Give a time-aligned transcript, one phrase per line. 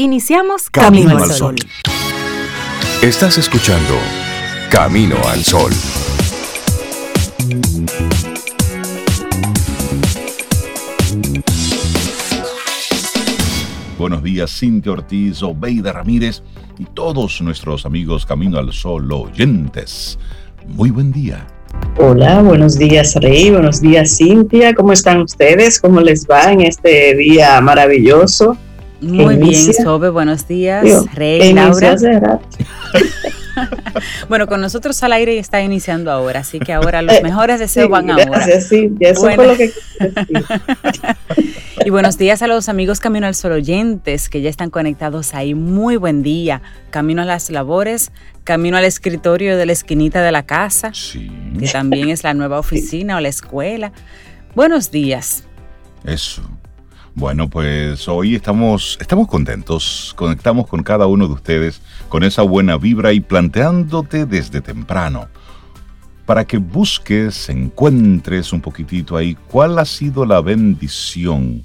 [0.00, 1.56] Iniciamos Camino, al Sol.
[3.02, 3.94] Estás escuchando
[4.70, 5.72] Camino al Sol.
[13.98, 16.44] Buenos días, Cintia Ortiz, Obeida Ramírez
[16.78, 20.16] y todos nuestros amigos Camino al Sol oyentes.
[20.68, 21.44] Muy buen día.
[21.96, 25.80] Hola, buenos días Rey, buenos días Cintia, ¿cómo están ustedes?
[25.80, 28.56] ¿Cómo les va en este día maravilloso?
[29.00, 30.84] Muy bien, Sobe, buenos días.
[31.14, 31.96] Rey, Laura.
[34.28, 37.88] bueno, con nosotros al aire está iniciando ahora, así que ahora los eh, mejores deseos
[37.88, 38.60] van ahora.
[38.60, 39.72] Sí, eso fue lo que
[41.84, 45.54] Y buenos días a los amigos Camino al Sol oyentes que ya están conectados ahí.
[45.54, 46.60] Muy buen día.
[46.90, 48.10] Camino a las labores,
[48.44, 50.92] camino al escritorio de la esquinita de la casa,
[51.58, 53.92] que también es la nueva oficina o la escuela.
[54.54, 55.44] Buenos días.
[56.04, 56.42] Eso.
[57.14, 62.76] Bueno, pues hoy estamos, estamos contentos, conectamos con cada uno de ustedes con esa buena
[62.76, 65.28] vibra y planteándote desde temprano
[66.28, 71.64] para que busques, encuentres un poquitito ahí cuál ha sido la bendición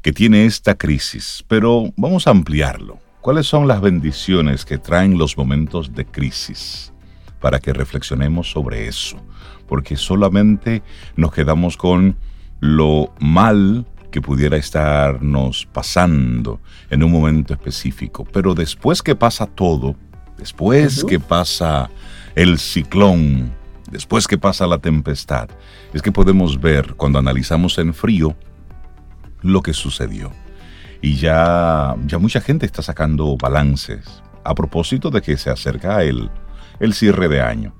[0.00, 1.44] que tiene esta crisis.
[1.46, 2.98] Pero vamos a ampliarlo.
[3.20, 6.90] ¿Cuáles son las bendiciones que traen los momentos de crisis?
[7.38, 9.18] Para que reflexionemos sobre eso.
[9.68, 10.82] Porque solamente
[11.14, 12.16] nos quedamos con
[12.60, 18.24] lo mal que pudiera estarnos pasando en un momento específico.
[18.24, 19.96] Pero después que pasa todo,
[20.38, 21.90] después que pasa
[22.36, 23.52] el ciclón,
[23.90, 25.48] después que pasa la tempestad,
[25.92, 28.36] es que podemos ver cuando analizamos en frío
[29.42, 30.30] lo que sucedió.
[31.02, 36.30] Y ya, ya mucha gente está sacando balances a propósito de que se acerca el,
[36.78, 37.74] el cierre de año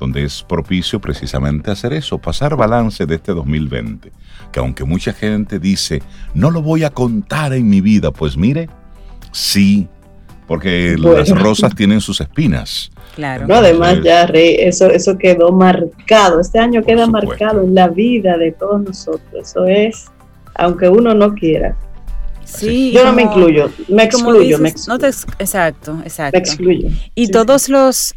[0.00, 4.10] donde es propicio precisamente hacer eso, pasar balance de este 2020,
[4.50, 6.02] que aunque mucha gente dice,
[6.34, 8.70] no lo voy a contar en mi vida, pues mire,
[9.30, 9.88] sí,
[10.48, 12.90] porque las rosas tienen sus espinas.
[13.14, 13.46] Claro.
[13.46, 18.38] No, además ya, Rey, eso, eso quedó marcado, este año queda marcado en la vida
[18.38, 20.06] de todos nosotros, eso es,
[20.54, 21.76] aunque uno no quiera.
[22.44, 26.36] Sí, yo no me incluyo, me excluyo, me No te, exacto, exacto.
[26.36, 26.88] Me excluyo.
[27.14, 28.14] Y todos los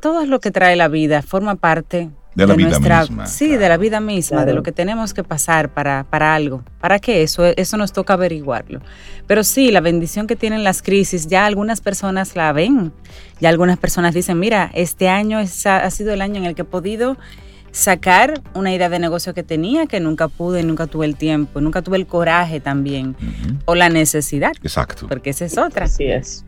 [0.00, 3.26] todo lo que trae la vida forma parte de, la vida misma.
[3.26, 6.62] Sí, de la vida misma, de lo que tenemos que pasar para, para algo.
[6.80, 7.22] ¿Para qué?
[7.22, 8.80] Eso, eso nos toca averiguarlo.
[9.26, 12.92] Pero sí, la bendición que tienen las crisis, ya algunas personas la ven.
[13.40, 16.66] Ya algunas personas dicen, mira, este año ha sido el año en el que he
[16.66, 17.16] podido
[17.72, 21.82] sacar una idea de negocio que tenía, que nunca pude, nunca tuve el tiempo, nunca
[21.82, 23.16] tuve el coraje también,
[23.64, 24.52] o la necesidad.
[24.62, 25.06] Exacto.
[25.08, 25.86] Porque esa es otra.
[25.86, 26.44] Así es.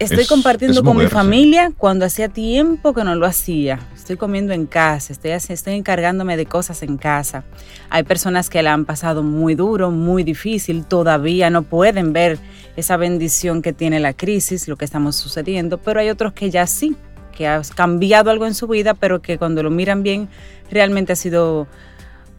[0.00, 3.78] Estoy compartiendo con mi familia cuando hacía tiempo que no lo hacía.
[3.94, 7.44] Estoy comiendo en casa, estoy, estoy encargándome de cosas en casa.
[7.90, 12.38] Hay personas que la han pasado muy duro, muy difícil, todavía no pueden ver
[12.76, 16.66] esa bendición que tiene la crisis, lo que estamos sucediendo, pero hay otros que ya
[16.66, 16.96] sí,
[17.36, 20.30] que ha cambiado algo en su vida, pero que cuando lo miran bien
[20.70, 21.66] realmente ha sido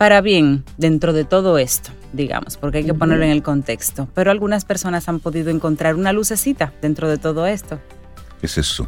[0.02, 4.10] para bien dentro de todo esto, digamos, porque hay que ponerlo en el contexto.
[4.16, 7.80] Pero algunas personas han podido encontrar una lucecita dentro de todo esto.
[8.42, 8.88] Es eso.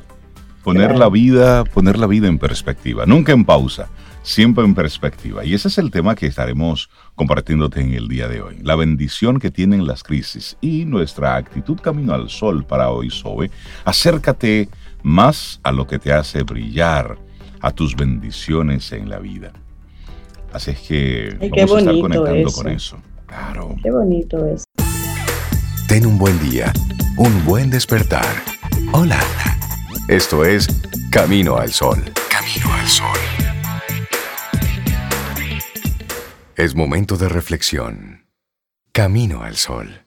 [0.64, 3.90] Poner la vida, poner la vida en perspectiva, nunca en pausa,
[4.24, 5.46] siempre en perspectiva.
[5.46, 8.58] Y ese es el tema que estaremos compartiéndote en el día de hoy.
[8.64, 13.52] La bendición que tienen las crisis y nuestra actitud camino al sol para hoy, Sobe.
[13.86, 14.68] Acércate
[15.04, 17.20] más a lo que te hace brillar,
[17.62, 19.54] a tus bendiciones en la vida.
[20.54, 23.02] Así es que vamos a estar conectando con eso.
[23.26, 23.76] Claro.
[23.82, 24.64] Qué bonito es.
[25.88, 26.72] Ten un buen día,
[27.18, 28.36] un buen despertar.
[28.92, 29.20] Hola.
[30.08, 30.68] Esto es
[31.10, 32.04] Camino al Sol.
[32.30, 33.20] Camino al Sol.
[36.56, 38.28] Es momento de reflexión.
[38.92, 40.03] Camino al Sol.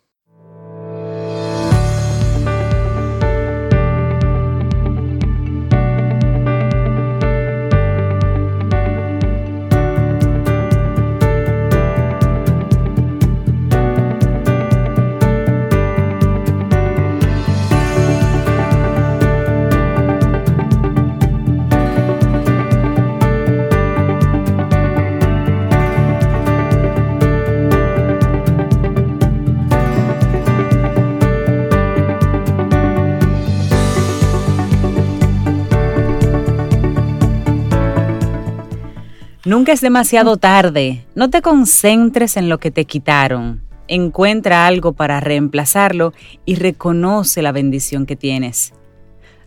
[39.56, 41.06] Nunca es demasiado tarde.
[41.14, 43.62] No te concentres en lo que te quitaron.
[43.88, 46.12] Encuentra algo para reemplazarlo
[46.44, 48.74] y reconoce la bendición que tienes.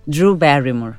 [0.07, 0.95] Drew Barrymore.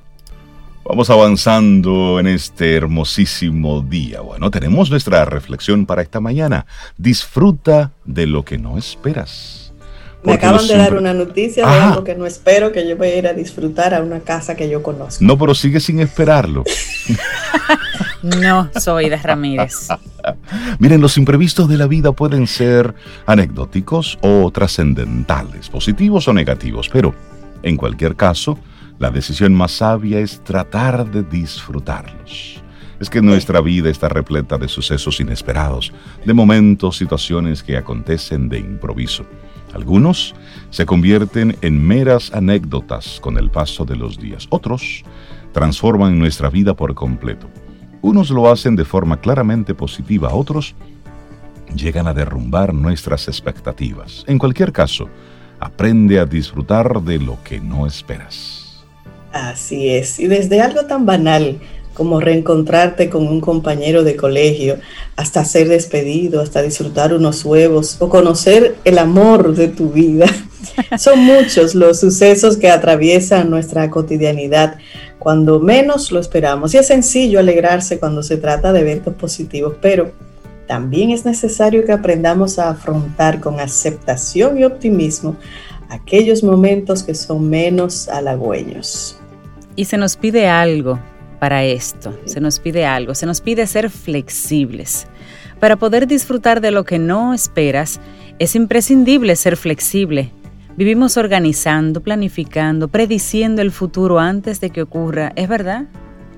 [0.85, 4.21] Vamos avanzando en este hermosísimo día.
[4.21, 6.65] Bueno, tenemos nuestra reflexión para esta mañana.
[6.97, 9.73] Disfruta de lo que no esperas.
[10.23, 13.17] Me acaban de dar una noticia de algo que no espero, que yo voy a
[13.17, 15.25] ir a disfrutar a una casa que yo conozco.
[15.25, 16.63] No, pero sigue sin esperarlo.
[18.22, 19.88] no, soy de Ramírez.
[20.78, 22.94] Miren, los imprevistos de la vida pueden ser
[23.26, 27.14] anecdóticos o trascendentales, positivos o negativos, pero
[27.62, 28.58] en cualquier caso,
[28.99, 32.62] la decisión más sabia es tratar de disfrutarlos.
[33.00, 35.93] Es que nuestra vida está repleta de sucesos inesperados,
[36.25, 39.25] de momentos, situaciones que acontecen de improviso.
[39.72, 40.34] Algunos
[40.70, 44.46] se convierten en meras anécdotas con el paso de los días.
[44.50, 45.05] Otros
[45.52, 47.49] transforman nuestra vida por completo.
[48.02, 50.75] Unos lo hacen de forma claramente positiva, otros
[51.75, 54.25] llegan a derrumbar nuestras expectativas.
[54.26, 55.08] En cualquier caso,
[55.58, 58.85] aprende a disfrutar de lo que no esperas.
[59.32, 61.61] Así es, y desde algo tan banal
[61.94, 64.79] como reencontrarte con un compañero de colegio,
[65.17, 70.26] hasta ser despedido, hasta disfrutar unos huevos o conocer el amor de tu vida.
[70.99, 74.79] Son muchos los sucesos que atraviesan nuestra cotidianidad
[75.20, 76.75] cuando menos lo esperamos.
[76.75, 80.11] Y es sencillo alegrarse cuando se trata de eventos positivos, pero
[80.67, 85.37] también es necesario que aprendamos a afrontar con aceptación y optimismo
[85.90, 89.20] aquellos momentos que son menos halagüeños.
[89.76, 90.99] Y se nos pide algo
[91.38, 95.06] para esto, se nos pide algo, se nos pide ser flexibles.
[95.58, 98.00] Para poder disfrutar de lo que no esperas,
[98.38, 100.32] es imprescindible ser flexible.
[100.76, 105.87] Vivimos organizando, planificando, prediciendo el futuro antes de que ocurra, ¿es verdad?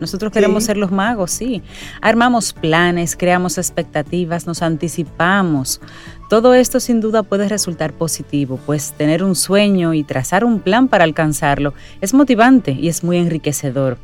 [0.00, 1.62] Nosotros queremos ser los magos, sí.
[2.00, 5.80] Armamos planes, creamos expectativas, nos anticipamos.
[6.28, 10.88] Todo esto sin duda puede resultar positivo, pues tener un sueño y trazar un plan
[10.88, 13.96] para alcanzarlo es motivante y es muy enriquecedor.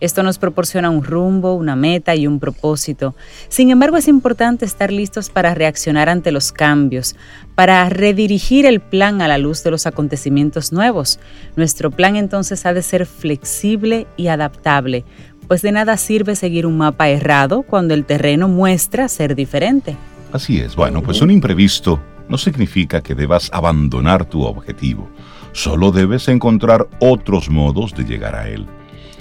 [0.00, 3.16] Esto nos proporciona un rumbo, una meta y un propósito.
[3.48, 7.16] Sin embargo, es importante estar listos para reaccionar ante los cambios,
[7.56, 11.18] para redirigir el plan a la luz de los acontecimientos nuevos.
[11.56, 15.04] Nuestro plan entonces ha de ser flexible y adaptable,
[15.48, 19.96] pues de nada sirve seguir un mapa errado cuando el terreno muestra ser diferente.
[20.32, 21.98] Así es, bueno, pues un imprevisto
[22.28, 25.08] no significa que debas abandonar tu objetivo,
[25.52, 28.66] solo debes encontrar otros modos de llegar a él.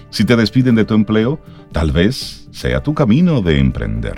[0.09, 1.39] Si te despiden de tu empleo,
[1.71, 4.17] tal vez sea tu camino de emprender.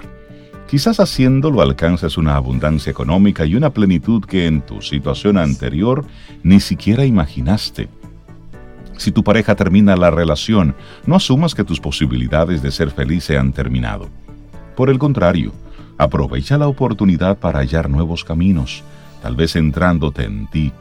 [0.69, 6.05] Quizás haciéndolo alcances una abundancia económica y una plenitud que en tu situación anterior
[6.43, 7.89] ni siquiera imaginaste.
[8.97, 10.75] Si tu pareja termina la relación,
[11.07, 14.09] no asumas que tus posibilidades de ser feliz se han terminado.
[14.75, 15.53] Por el contrario,
[15.97, 18.83] aprovecha la oportunidad para hallar nuevos caminos,
[19.23, 20.71] tal vez centrándote en ti,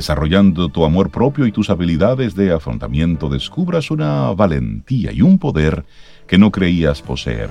[0.00, 5.84] Desarrollando tu amor propio y tus habilidades de afrontamiento, descubras una valentía y un poder
[6.26, 7.50] que no creías poseer.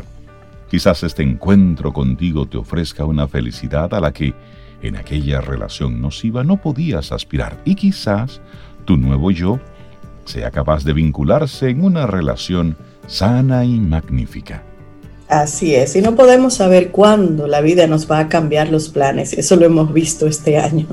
[0.68, 4.34] Quizás este encuentro contigo te ofrezca una felicidad a la que
[4.82, 8.42] en aquella relación nociva no podías aspirar y quizás
[8.86, 9.60] tu nuevo yo
[10.26, 14.64] sea capaz de vincularse en una relación sana y magnífica.
[15.30, 19.34] Así es, y no podemos saber cuándo la vida nos va a cambiar los planes,
[19.34, 20.88] eso lo hemos visto este año.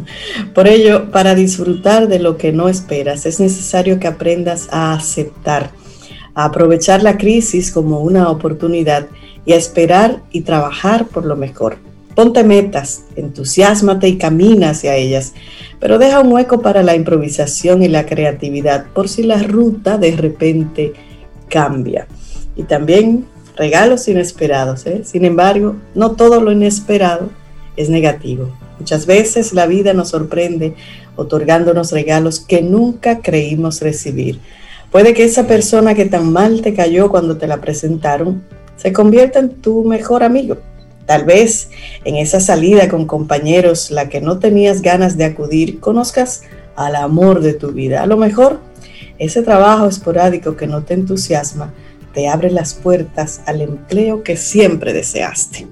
[0.54, 5.70] Por ello, para disfrutar de lo que no esperas, es necesario que aprendas a aceptar,
[6.34, 9.06] a aprovechar la crisis como una oportunidad
[9.46, 11.78] y a esperar y trabajar por lo mejor.
[12.14, 15.32] Ponte metas, entusiasmate y camina hacia ellas,
[15.80, 20.14] pero deja un hueco para la improvisación y la creatividad por si la ruta de
[20.14, 20.92] repente
[21.48, 22.06] cambia.
[22.54, 23.24] Y también
[23.56, 24.86] regalos inesperados.
[24.86, 25.02] ¿eh?
[25.04, 27.30] Sin embargo, no todo lo inesperado
[27.76, 28.50] es negativo.
[28.78, 30.74] Muchas veces la vida nos sorprende
[31.16, 34.40] otorgándonos regalos que nunca creímos recibir.
[34.90, 38.44] Puede que esa persona que tan mal te cayó cuando te la presentaron
[38.76, 40.58] se convierta en tu mejor amigo.
[41.06, 41.70] Tal vez
[42.04, 46.42] en esa salida con compañeros, la que no tenías ganas de acudir, conozcas
[46.74, 48.02] al amor de tu vida.
[48.02, 48.60] A lo mejor
[49.18, 51.72] ese trabajo esporádico que no te entusiasma
[52.16, 55.66] te abre las puertas al empleo que siempre deseaste.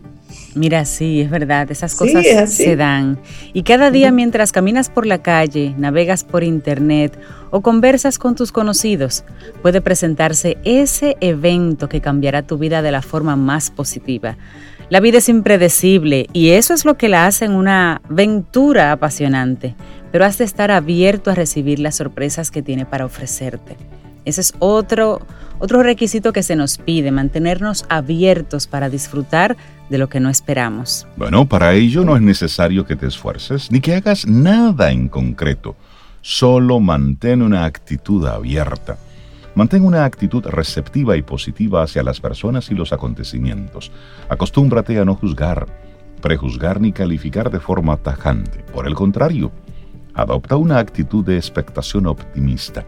[0.55, 3.19] Mira, sí, es verdad, esas cosas se dan.
[3.55, 7.19] Y cada día mientras caminas por la calle, navegas por internet
[7.51, 9.25] o conversas con tus conocidos,
[9.63, 14.37] puede presentarse ese evento que cambiará tu vida de la forma más positiva.
[14.91, 19.77] La vida es impredecible y eso es lo que la hace en una aventura apasionante,
[20.13, 23.79] pero has de estar abierto a recibir las sorpresas que tiene para ofrecerte.
[24.25, 25.21] Ese es otro,
[25.59, 29.57] otro requisito que se nos pide, mantenernos abiertos para disfrutar
[29.91, 31.07] de lo que no esperamos.
[31.17, 35.77] Bueno, para ello no es necesario que te esfuerces ni que hagas nada en concreto.
[36.23, 38.97] Solo mantén una actitud abierta.
[39.55, 43.93] Mantén una actitud receptiva y positiva hacia las personas y los acontecimientos.
[44.29, 45.67] Acostúmbrate a no juzgar,
[46.21, 48.65] prejuzgar ni calificar de forma tajante.
[48.73, 49.53] Por el contrario,
[50.15, 52.85] Adopta una actitud de expectación optimista.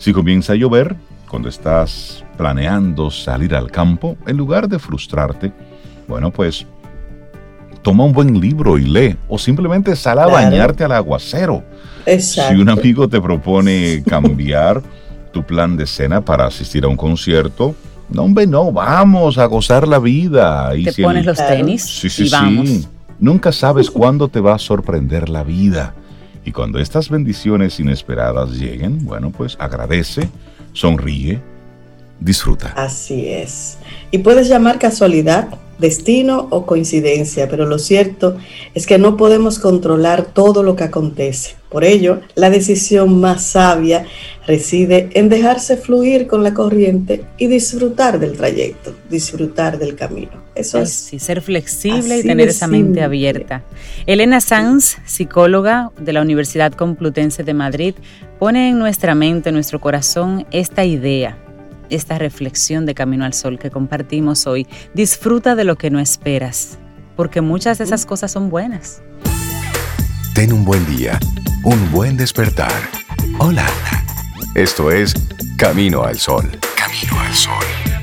[0.00, 0.96] Si comienza a llover,
[1.28, 5.52] cuando estás planeando salir al campo, en lugar de frustrarte,
[6.08, 6.66] bueno, pues
[7.82, 11.62] toma un buen libro y lee, o simplemente sal a bañarte al aguacero.
[12.18, 14.82] Si un amigo te propone cambiar
[15.34, 17.74] tu plan de cena para asistir a un concierto,
[18.08, 20.74] no, hombre, no, vamos a gozar la vida.
[20.76, 22.88] Y te pones los tenis sí, sí, sí.
[23.18, 25.94] Nunca sabes cuándo te va a sorprender la vida.
[26.50, 30.28] Y cuando estas bendiciones inesperadas lleguen, bueno, pues agradece,
[30.72, 31.40] sonríe,
[32.18, 32.72] disfruta.
[32.76, 33.78] Así es.
[34.10, 35.48] Y puedes llamar casualidad
[35.80, 38.36] destino o coincidencia, pero lo cierto
[38.74, 41.56] es que no podemos controlar todo lo que acontece.
[41.70, 44.04] Por ello, la decisión más sabia
[44.46, 50.32] reside en dejarse fluir con la corriente y disfrutar del trayecto, disfrutar del camino.
[50.56, 50.90] Eso es.
[50.90, 53.62] ser flexible y tener esa mente abierta.
[54.06, 57.94] Elena Sanz, psicóloga de la Universidad Complutense de Madrid,
[58.40, 61.38] pone en nuestra mente, en nuestro corazón, esta idea
[61.90, 64.66] esta reflexión de Camino al Sol que compartimos hoy.
[64.94, 66.78] Disfruta de lo que no esperas,
[67.16, 69.02] porque muchas de esas cosas son buenas.
[70.34, 71.18] Ten un buen día,
[71.64, 72.72] un buen despertar.
[73.38, 73.66] Hola.
[74.54, 75.14] Esto es
[75.56, 76.50] Camino al Sol.
[76.76, 77.99] Camino al Sol.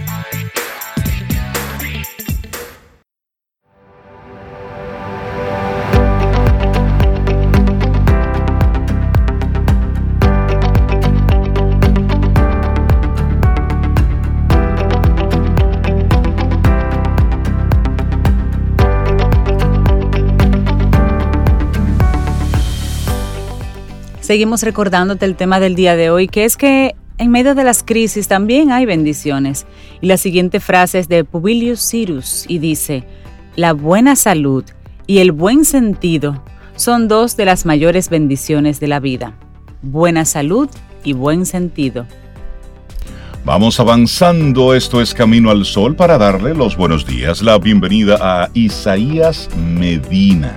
[24.27, 27.81] Seguimos recordándote el tema del día de hoy, que es que en medio de las
[27.81, 29.65] crisis también hay bendiciones.
[30.01, 33.05] Y la siguiente frase es de Publius Cyrus y dice,
[33.55, 34.65] la buena salud
[35.05, 36.43] y el buen sentido
[36.75, 39.33] son dos de las mayores bendiciones de la vida.
[39.81, 40.67] Buena salud
[41.05, 42.05] y buen sentido.
[43.45, 48.49] Vamos avanzando, esto es Camino al Sol para darle los buenos días, la bienvenida a
[48.53, 50.53] Isaías Medina.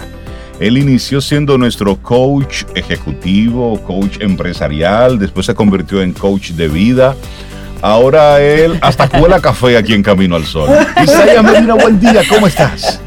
[0.60, 7.16] Él inició siendo nuestro coach ejecutivo, coach empresarial, después se convirtió en coach de vida.
[7.80, 10.68] Ahora él hasta cuela café aquí en Camino al Sol.
[11.02, 13.00] Isaiah Medina, buen día, ¿cómo estás?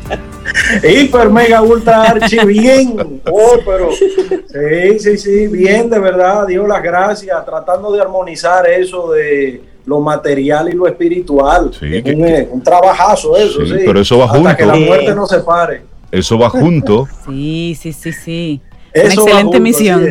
[0.83, 3.21] Hiper, mega, ultra, archi, bien.
[3.31, 6.47] Oh, pero sí, sí, sí, bien, de verdad.
[6.47, 11.71] Dios las gracias, tratando de armonizar eso de lo material y lo espiritual.
[11.79, 13.75] Sí, un, un, trabajazo eso, sí.
[13.85, 14.49] Pero eso va junto.
[14.49, 15.92] Hasta que la muerte no se pare.
[16.13, 17.07] Eso va junto.
[17.25, 18.61] Sí, sí, sí, sí.
[18.93, 20.05] Una excelente misión.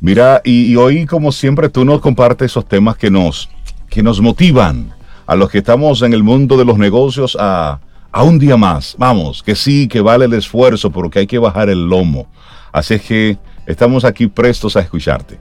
[0.00, 3.48] Mira, y, hoy, como siempre, tú nos compartes esos temas que nos,
[3.88, 4.92] que nos motivan
[5.26, 7.80] a los que estamos en el mundo de los negocios a,
[8.10, 8.94] a un día más.
[8.98, 12.26] Vamos, que sí, que vale el esfuerzo, porque hay que bajar el lomo.
[12.70, 15.38] Así es que estamos aquí prestos a escucharte.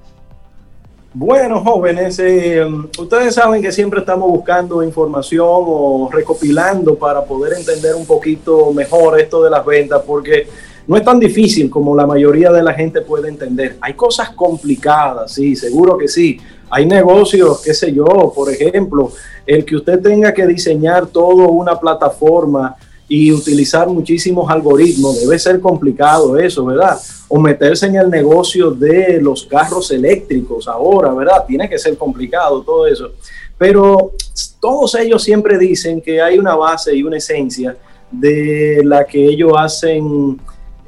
[1.13, 2.65] Bueno, jóvenes, eh,
[2.97, 9.19] ustedes saben que siempre estamos buscando información o recopilando para poder entender un poquito mejor
[9.19, 10.47] esto de las ventas, porque
[10.87, 13.75] no es tan difícil como la mayoría de la gente puede entender.
[13.81, 16.39] Hay cosas complicadas, sí, seguro que sí.
[16.69, 19.11] Hay negocios, qué sé yo, por ejemplo,
[19.45, 22.77] el que usted tenga que diseñar toda una plataforma
[23.13, 25.19] y utilizar muchísimos algoritmos.
[25.19, 26.97] Debe ser complicado eso, ¿verdad?
[27.27, 31.43] O meterse en el negocio de los carros eléctricos ahora, ¿verdad?
[31.45, 33.11] Tiene que ser complicado todo eso.
[33.57, 34.13] Pero
[34.61, 37.75] todos ellos siempre dicen que hay una base y una esencia
[38.09, 40.39] de la que ellos hacen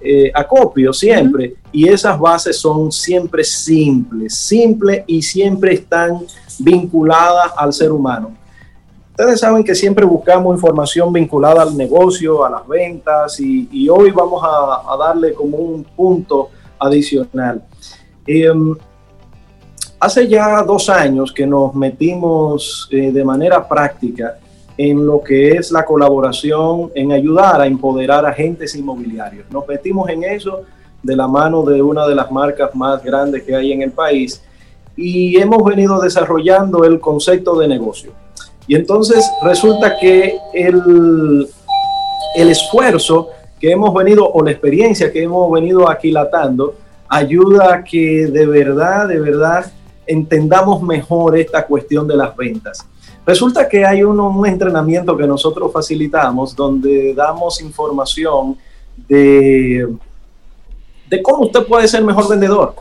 [0.02, 1.56] eh, acopio siempre.
[1.74, 6.26] Y esas bases son siempre simples, simples y siempre están
[6.58, 8.34] vinculadas al ser humano.
[9.16, 14.44] Ustedes saben que siempre buscamos información vinculada al negocio, a las ventas y, hoy vamos
[14.44, 17.62] a, darle como un punto adicional.
[18.26, 18.76] Em,
[20.00, 24.40] hace ya dos años que nos metimos eh, de manera práctica
[24.80, 29.46] en lo que es la colaboración, en ayudar a empoderar agentes inmobiliarios.
[29.52, 30.62] Nos metimos en eso
[31.04, 34.42] de la mano de una de las marcas más grandes que hay en el país
[34.96, 38.12] y hemos venido desarrollando el concepto de negocio.
[38.68, 41.48] Y entonces resulta que el,
[42.36, 43.30] el esfuerzo
[43.60, 46.76] que hemos venido, o la experiencia que hemos venido aquilatando,
[47.08, 49.72] ayuda a que de verdad, de verdad,
[50.06, 52.86] entendamos mejor esta cuestión de las ventas.
[53.26, 58.58] Resulta que hay un, un entrenamiento que nosotros facilitamos donde damos información
[59.08, 59.88] de,
[61.10, 62.76] de cómo usted puede ser mejor vendedor.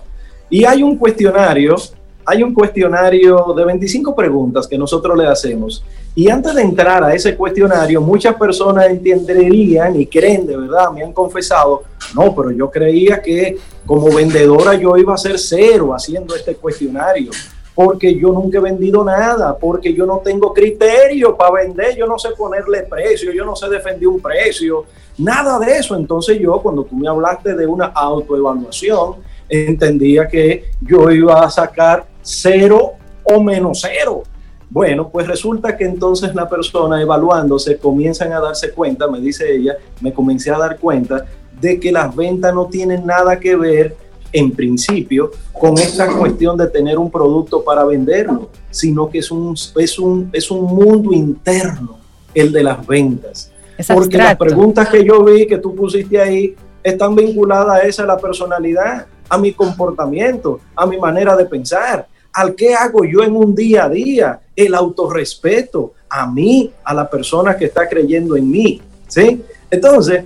[0.51, 1.77] Y hay un cuestionario
[2.25, 5.85] hay un cuestionario de 25 preguntas que nosotros le hacemos.
[6.15, 11.03] Y antes de entrar a ese cuestionario, muchas personas entenderían y creen de verdad, me
[11.03, 11.83] han confesado,
[12.15, 17.31] No, pero yo creía que como vendedora yo iba a ser cero haciendo este cuestionario
[17.75, 22.19] porque yo nunca he vendido nada, porque yo no tengo criterio para vender, yo no
[22.19, 24.85] sé ponerle precio, yo no sé defender un precio,
[25.19, 25.97] nada de eso.
[25.97, 29.17] Entonces yo, cuando tú me hablaste de una autoevaluación,
[29.49, 32.93] entendía que yo iba a sacar cero
[33.25, 34.23] o menos cero.
[34.71, 39.77] Bueno, pues resulta que entonces la persona evaluándose comienzan a darse cuenta, me dice ella,
[40.01, 41.27] me comencé a dar cuenta
[41.61, 43.95] de que las ventas no tienen nada que ver
[44.33, 49.55] en principio con esta cuestión de tener un producto para venderlo, sino que es un,
[49.77, 51.99] es un, es un mundo interno
[52.35, 53.53] el de las ventas.
[53.93, 58.17] Porque las preguntas que yo vi que tú pusiste ahí están vinculadas a esa, la
[58.17, 63.55] personalidad, a mi comportamiento, a mi manera de pensar, al qué hago yo en un
[63.55, 68.81] día a día, el autorrespeto, a mí, a la persona que está creyendo en mí.
[69.07, 69.43] ¿sí?
[69.71, 70.25] Entonces,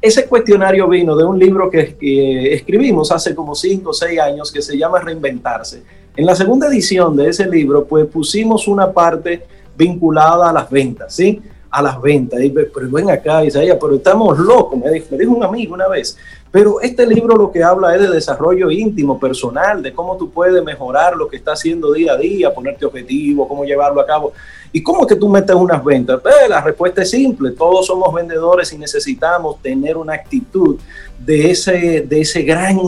[0.00, 4.62] ese cuestionario vino de un libro que, escribimos hace como cinco o seis años que
[4.62, 5.82] se llama Reinventarse.
[6.16, 9.42] En la segunda edición de ese libro, pues pusimos una parte
[9.76, 11.40] vinculada a las ventas, ¿sí?
[11.70, 12.40] A las ventas.
[12.42, 15.88] Y, pero ven acá, Isaías, pero estamos locos, me dijo, me dijo un amigo una
[15.88, 16.16] vez.
[16.50, 20.62] Pero este libro lo que habla es de desarrollo íntimo, personal, de cómo tú puedes
[20.64, 24.32] mejorar lo que estás haciendo día a día, ponerte objetivo, cómo llevarlo a cabo.
[24.72, 26.20] ¿Y cómo que tú metes unas ventas?
[26.20, 30.76] Pues, la respuesta es simple, todos somos vendedores y necesitamos tener una actitud
[31.18, 32.78] de ese, de ese gran,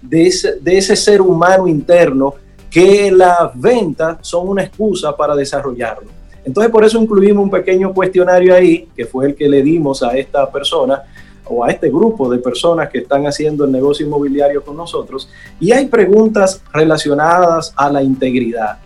[0.00, 2.34] de ese, de ese ser humano interno
[2.70, 6.08] que las ventas son una excusa para desarrollarlo.
[6.44, 10.16] Entonces por eso incluimos un pequeño cuestionario ahí, que fue el que le dimos a
[10.16, 11.02] esta persona
[11.46, 15.28] o a este grupo de personas que están haciendo el negocio inmobiliario con nosotros.
[15.60, 18.78] Y hay preguntas relacionadas a la integridad.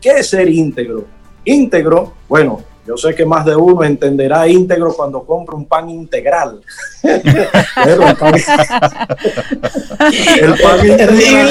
[0.00, 1.04] ¿Qué es ser íntegro?
[1.44, 6.60] íntegro, bueno, yo sé que más de uno entenderá íntegro cuando compra un pan integral.
[7.02, 8.34] el pan,
[10.40, 11.50] el pan integral.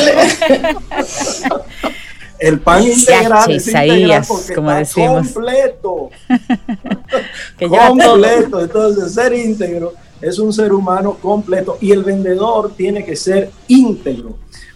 [2.39, 6.09] El pan integral es integral porque como está completo.
[7.59, 8.59] completo.
[8.61, 14.35] Entonces, ser íntegro es un ser humano completo y el vendedor tiene que ser íntegro.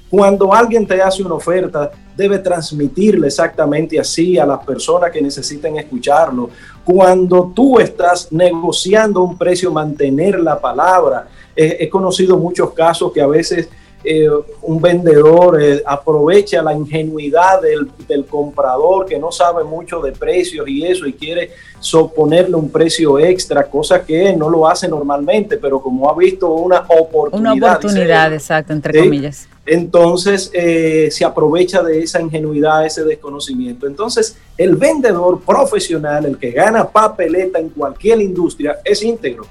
[0.10, 5.78] Cuando alguien te hace una oferta, debe transmitirle exactamente así a las personas que necesiten
[5.78, 6.50] escucharlo.
[6.84, 11.28] Cuando tú estás negociando un precio, mantener la palabra.
[11.56, 13.68] he conocido muchos casos que a veces
[14.10, 14.30] eh,
[14.62, 20.66] un vendedor eh, aprovecha la ingenuidad del, del, comprador que no sabe mucho de precios
[20.66, 25.82] y eso y quiere soponerle un precio extra, cosa que no lo hace normalmente, pero
[25.82, 27.54] como ha visto una oportunidad.
[27.54, 29.50] Una oportunidad, exacto, entre comillas.
[29.66, 33.88] Entonces eh, se aprovecha de esa ingenuidad, ese desconocimiento.
[33.88, 39.46] Entonces el vendedor profesional, el que gana papeleta en cualquier industria, es íntegro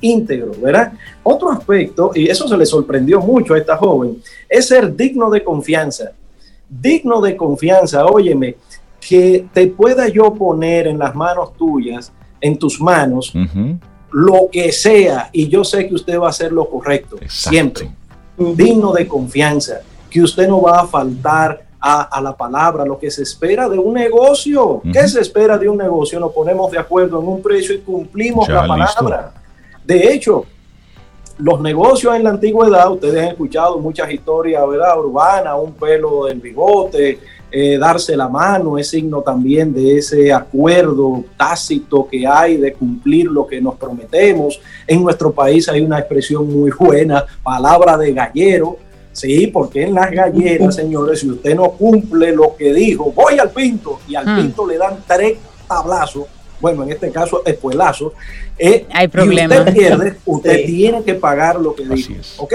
[0.00, 0.92] íntegro, ¿verdad?
[1.22, 5.42] Otro aspecto, y eso se le sorprendió mucho a esta joven, es ser digno de
[5.42, 6.12] confianza.
[6.68, 8.56] Digno de confianza, óyeme,
[9.00, 13.32] que te pueda yo poner en las manos tuyas, en tus manos,
[14.12, 17.90] lo que sea, y yo sé que usted va a hacer lo correcto, siempre.
[18.36, 23.22] Digno de confianza, que usted no va a faltar a, la palabra, lo que se
[23.22, 24.82] espera de un negocio.
[24.92, 26.20] ¿Qué se espera de un negocio?
[26.20, 29.32] Nos ponemos de acuerdo en un precio y cumplimos la palabra.
[29.90, 30.44] De hecho,
[31.38, 35.00] los negocios en la antigüedad, ustedes han escuchado muchas historias, ¿verdad?
[35.00, 37.18] Urbana, un pelo del bigote,
[37.50, 43.26] eh, darse la mano, es signo también de ese acuerdo tácito que hay de cumplir
[43.26, 44.60] lo que nos prometemos.
[44.86, 48.76] En nuestro país hay una expresión muy buena, palabra de gallero,
[49.10, 53.50] sí, porque en las galleras, señores, si usted no cumple lo que dijo, voy al
[53.50, 54.36] pinto, y al hmm.
[54.40, 56.26] pinto le dan tres tablazos,
[56.60, 58.14] bueno, en este caso, espuelazo,
[58.58, 59.58] eh, hay problema.
[59.58, 62.16] usted pierde, usted tiene que pagar lo que dice.
[62.36, 62.54] Ok,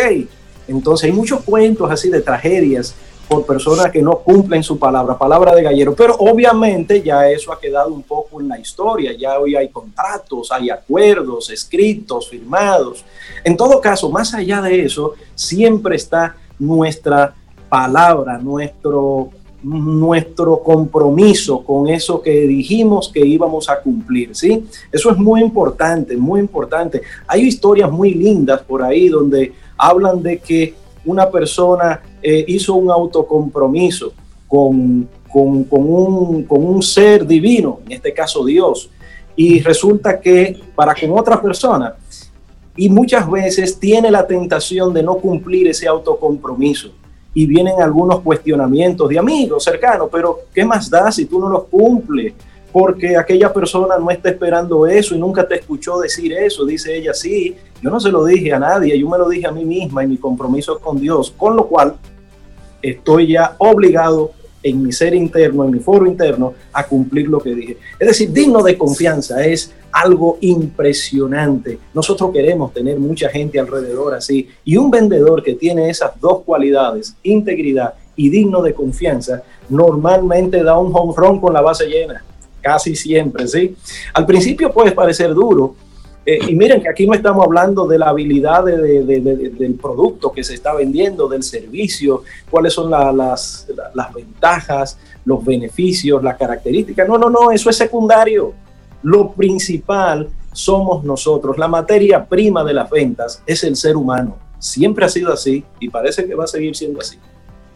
[0.68, 2.96] entonces hay muchos cuentos así de tragedias
[3.28, 7.60] por personas que no cumplen su palabra, palabra de gallero, pero obviamente ya eso ha
[7.60, 13.04] quedado un poco en la historia, ya hoy hay contratos, hay acuerdos escritos, firmados.
[13.44, 17.34] En todo caso, más allá de eso, siempre está nuestra
[17.68, 19.32] palabra, nuestro
[19.66, 24.64] nuestro compromiso con eso que dijimos que íbamos a cumplir, ¿sí?
[24.92, 27.02] Eso es muy importante, muy importante.
[27.26, 32.92] Hay historias muy lindas por ahí donde hablan de que una persona eh, hizo un
[32.92, 34.14] autocompromiso
[34.48, 38.92] con, con, con, un, con un ser divino, en este caso Dios,
[39.36, 41.96] y resulta que para con otra persona,
[42.78, 46.92] y muchas veces tiene la tentación de no cumplir ese autocompromiso
[47.36, 51.66] y vienen algunos cuestionamientos de amigos cercanos, pero ¿qué más da si tú no los
[51.66, 52.34] cumples?
[52.76, 56.66] porque aquella persona no está esperando eso y nunca te escuchó decir eso.
[56.66, 59.52] Dice ella, sí, yo no se lo dije a nadie, yo me lo dije a
[59.54, 61.96] mí misma y mi compromiso con Dios, con lo cual
[62.82, 64.32] estoy ya obligado
[64.66, 67.78] en mi ser interno, en mi foro interno, a cumplir lo que dije.
[68.00, 71.78] Es decir, digno de confianza es algo impresionante.
[71.94, 74.50] Nosotros queremos tener mucha gente alrededor así.
[74.64, 80.80] Y un vendedor que tiene esas dos cualidades, integridad y digno de confianza, normalmente da
[80.80, 82.24] un home run con la base llena.
[82.60, 83.76] Casi siempre, ¿sí?
[84.16, 85.76] Al principio puede parecer duro,
[86.26, 90.56] eh, y miren que aquí no estamos hablando de la habilidad del producto que se
[90.56, 97.08] está vendiendo, del servicio, cuáles son las, las ventajas, los beneficios, las características.
[97.08, 98.54] No, no, no, eso es secundario.
[99.04, 101.60] Lo principal somos nosotros.
[101.60, 104.38] La materia prima de las ventas es el ser humano.
[104.58, 107.20] Siempre ha sido así y parece que va a seguir siendo así.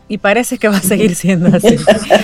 [0.10, 1.78] Y parece que va a seguir siendo así.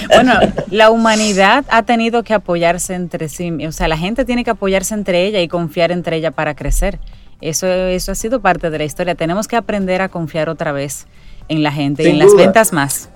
[0.09, 0.33] bueno,
[0.71, 4.95] la humanidad ha tenido que apoyarse entre sí, o sea, la gente tiene que apoyarse
[4.95, 6.99] entre ella y confiar entre ella para crecer.
[7.41, 9.13] Eso, eso ha sido parte de la historia.
[9.13, 11.05] Tenemos que aprender a confiar otra vez
[11.47, 13.09] en la gente y en las ventas más.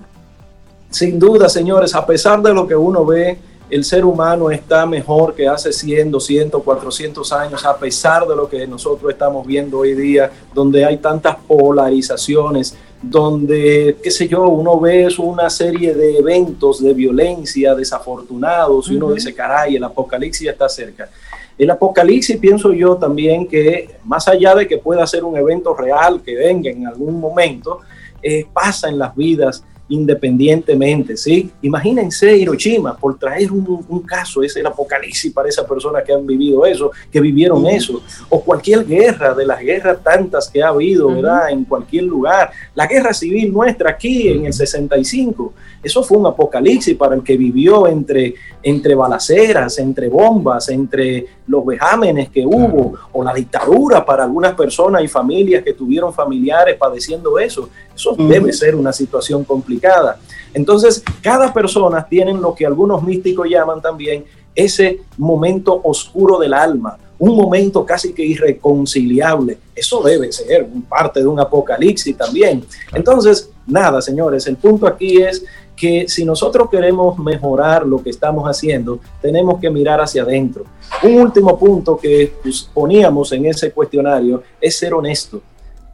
[0.91, 5.35] Sin duda, señores, a pesar de lo que uno ve, el ser humano está mejor
[5.35, 9.93] que hace 100, 200, 400 años, a pesar de lo que nosotros estamos viendo hoy
[9.93, 16.83] día, donde hay tantas polarizaciones donde, qué sé yo, uno ve una serie de eventos
[16.83, 21.09] de violencia desafortunados y uno dice, caray, el apocalipsis ya está cerca.
[21.57, 26.21] El apocalipsis pienso yo también que más allá de que pueda ser un evento real
[26.21, 27.81] que venga en algún momento,
[28.21, 31.51] eh, pasa en las vidas independientemente, ¿sí?
[31.63, 36.65] Imagínense Hiroshima, por traer un, caso, es el apocalipsis para esas personas que han vivido
[36.65, 41.49] eso, que vivieron eso, o cualquier guerra, de las guerras tantas que ha habido, ¿verdad?
[41.49, 42.51] En cualquier lugar.
[42.75, 47.35] La guerra civil nuestra aquí en el 65, eso fue un apocalipsis para el que
[47.35, 54.23] vivió entre, entre balaceras, entre bombas, entre los vejámenes que hubo, o la dictadura para
[54.23, 57.69] algunas personas y familias que tuvieron familiares padeciendo eso.
[57.99, 60.17] Eso debe ser una situación complicada.
[60.53, 64.23] Entonces, cada persona tiene lo que algunos místicos llaman también
[64.55, 69.57] ese momento oscuro del alma, un momento casi que irreconciliable.
[69.75, 72.63] Eso debe ser parte de un apocalipsis también.
[72.93, 75.43] Entonces, nada, señores, el punto aquí es
[75.75, 80.63] que si nosotros queremos mejorar lo que estamos haciendo, tenemos que mirar hacia adentro.
[81.03, 85.41] Un último punto que pues, poníamos en ese cuestionario es ser honesto.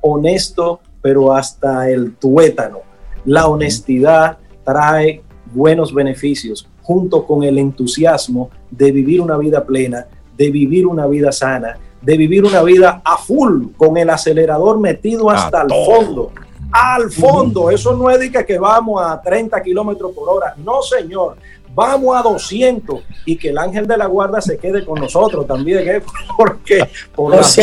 [0.02, 2.80] Honesto pero hasta el tuétano.
[3.26, 5.22] La honestidad trae
[5.54, 11.32] buenos beneficios junto con el entusiasmo de vivir una vida plena, de vivir una vida
[11.32, 16.32] sana, de vivir una vida a full, con el acelerador metido hasta el fondo.
[16.72, 21.38] Al fondo, eso no es de que vamos a 30 kilómetros por hora, no señor,
[21.76, 25.88] vamos a 200 y que el ángel de la guarda se quede con nosotros también,
[25.88, 26.02] ¿eh?
[26.38, 27.62] porque por sí.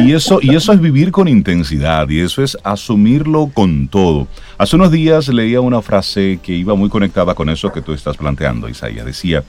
[0.00, 4.28] Y eso, y eso es vivir con intensidad y eso es asumirlo con todo.
[4.56, 8.16] Hace unos días leía una frase que iba muy conectada con eso que tú estás
[8.16, 9.04] planteando, Isaías.
[9.04, 9.42] Decía,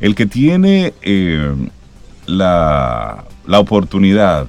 [0.00, 1.54] el que tiene eh,
[2.26, 4.46] la, la oportunidad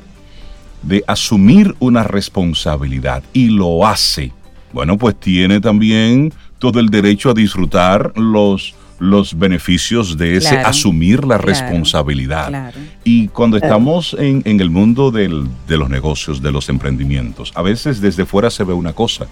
[0.84, 4.32] de asumir una responsabilidad y lo hace,
[4.72, 11.26] bueno, pues tiene también todo el derecho a disfrutar los, los beneficios de ese asumir
[11.26, 12.74] la responsabilidad.
[13.04, 15.28] Y cuando estamos en, el mundo de
[15.78, 19.28] los negocios, de los emprendimientos, a veces desde fuera se ve una cosa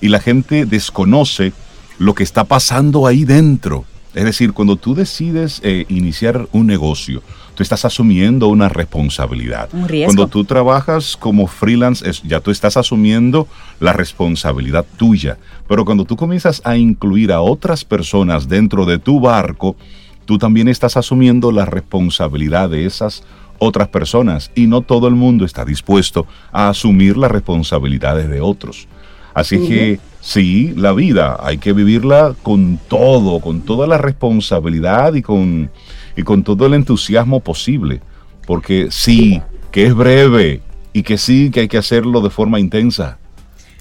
[0.00, 1.52] y la gente desconoce
[1.98, 3.84] lo que está pasando ahí dentro.
[4.14, 7.22] Es decir, cuando tú decides eh, iniciar un negocio,
[7.60, 9.68] tú estás asumiendo una responsabilidad.
[10.06, 13.46] Cuando tú trabajas como freelance, ya tú estás asumiendo
[13.80, 15.36] la responsabilidad tuya.
[15.68, 19.76] Pero cuando tú comienzas a incluir a otras personas dentro de tu barco,
[20.24, 23.24] tú también estás asumiendo la responsabilidad de esas
[23.58, 28.88] otras personas y no todo el mundo está dispuesto a asumir las responsabilidades de otros.
[29.34, 35.20] Así que sí, la vida hay que vivirla con todo, con toda la responsabilidad y
[35.20, 35.70] con,
[36.16, 38.00] y con todo el entusiasmo posible.
[38.46, 40.60] Porque sí, que es breve
[40.92, 43.18] y que sí, que hay que hacerlo de forma intensa.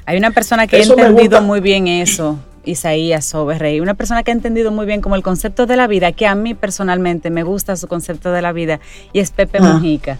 [0.05, 4.33] Hay una persona que ha entendido muy bien eso, Isaías Soberrey, una persona que ha
[4.33, 7.75] entendido muy bien como el concepto de la vida, que a mí personalmente me gusta
[7.75, 8.79] su concepto de la vida,
[9.13, 9.73] y es Pepe ah.
[9.73, 10.17] Mujica,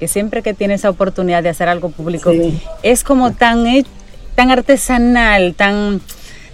[0.00, 2.32] que siempre que tiene esa oportunidad de hacer algo público,
[2.82, 3.64] es como tan
[4.34, 6.00] tan artesanal, tan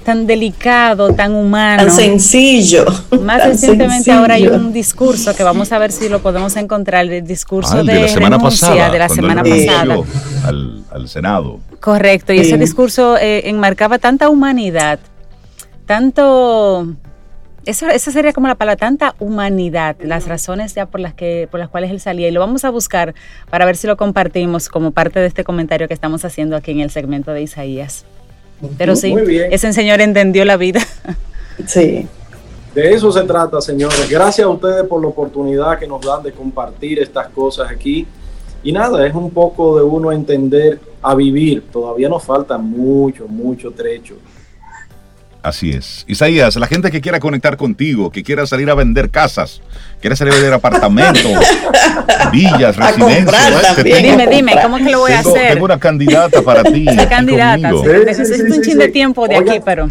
[0.04, 1.84] tan delicado, tan humano.
[1.84, 2.84] Tan sencillo.
[3.22, 7.26] Más recientemente ahora hay un discurso que vamos a ver si lo podemos encontrar, el
[7.26, 9.96] discurso de, la semana pasada, de la semana pasada.
[10.46, 11.58] Al, Senado.
[11.80, 15.00] Correcto, y ese discurso eh, enmarcaba tanta humanidad,
[15.86, 16.86] tanto
[17.66, 21.60] Eso, esa sería como la palabra, tanta humanidad, las razones ya por las, que, por
[21.60, 22.28] las cuales él salía.
[22.28, 23.14] Y lo vamos a buscar
[23.50, 26.80] para ver si lo compartimos como parte de este comentario que estamos haciendo aquí en
[26.80, 28.04] el segmento de Isaías.
[28.76, 29.14] Pero sí,
[29.50, 30.80] ese señor entendió la vida.
[31.68, 32.08] Sí.
[32.74, 34.10] De eso se trata, señores.
[34.10, 38.08] Gracias a ustedes por la oportunidad que nos dan de compartir estas cosas aquí.
[38.64, 41.62] Y nada, es un poco de uno entender a vivir.
[41.72, 44.16] Todavía nos falta mucho, mucho trecho.
[45.44, 46.06] Así es.
[46.08, 49.60] Isaías, la gente que quiera conectar contigo, que quiera salir a vender casas,
[50.00, 51.22] quiera salir a vender apartamentos,
[52.32, 53.84] villas, residencias.
[53.84, 55.52] Dime, dime, ¿cómo que lo voy a hacer?
[55.52, 56.86] Tengo una candidata para ti.
[56.88, 59.86] Una candidata, sí, necesito un chin de tiempo de aquí, pero.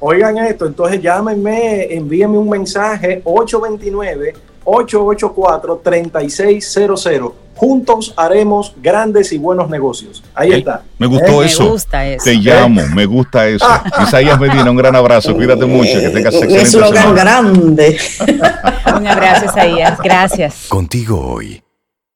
[0.00, 4.34] Oigan esto, entonces llámenme, envíenme un mensaje 829
[4.66, 10.22] 884 3600 juntos haremos grandes y buenos negocios.
[10.34, 10.82] Ahí está.
[10.98, 11.64] Me gustó eso.
[11.64, 12.24] Me gusta eso.
[12.24, 13.66] Te llamo, me gusta eso.
[14.02, 15.34] Isaías Medina, un gran abrazo.
[15.34, 17.98] Cuídate mucho, que tengas excelente Es lo grande.
[18.96, 19.98] un abrazo, Isaías.
[20.02, 20.66] Gracias.
[20.68, 21.62] Contigo hoy,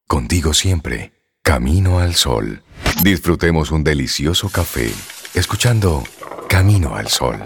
[0.06, 2.62] contigo siempre, Camino al Sol.
[3.02, 4.90] Disfrutemos un delicioso café,
[5.34, 6.04] escuchando
[6.48, 7.38] Camino al Sol.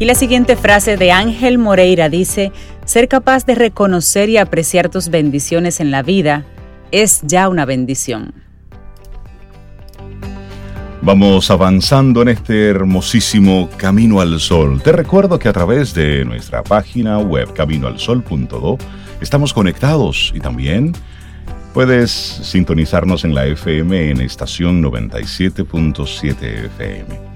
[0.00, 2.52] Y la siguiente frase de Ángel Moreira dice,
[2.84, 6.44] ser capaz de reconocer y apreciar tus bendiciones en la vida
[6.92, 8.32] es ya una bendición.
[11.02, 14.80] Vamos avanzando en este hermosísimo Camino al Sol.
[14.82, 18.78] Te recuerdo que a través de nuestra página web caminoalsol.do
[19.20, 20.92] estamos conectados y también
[21.74, 27.27] puedes sintonizarnos en la FM en estación 97.7 FM.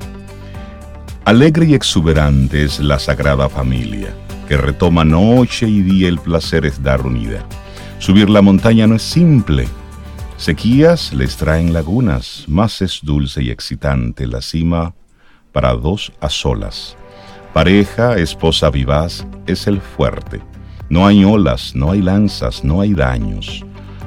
[1.25, 4.13] Alegre y exuberante es la Sagrada Familia,
[4.49, 7.47] que retoma noche y día el placer es dar unida.
[8.01, 9.69] Subir la montaña no es simple.
[10.37, 14.97] Sequías les traen lagunas, más es dulce y excitante la cima
[15.53, 16.97] para dos a solas.
[17.53, 20.43] Pareja, esposa vivaz, es el fuerte.
[20.89, 23.65] No hay olas, no hay lanzas, no hay daños.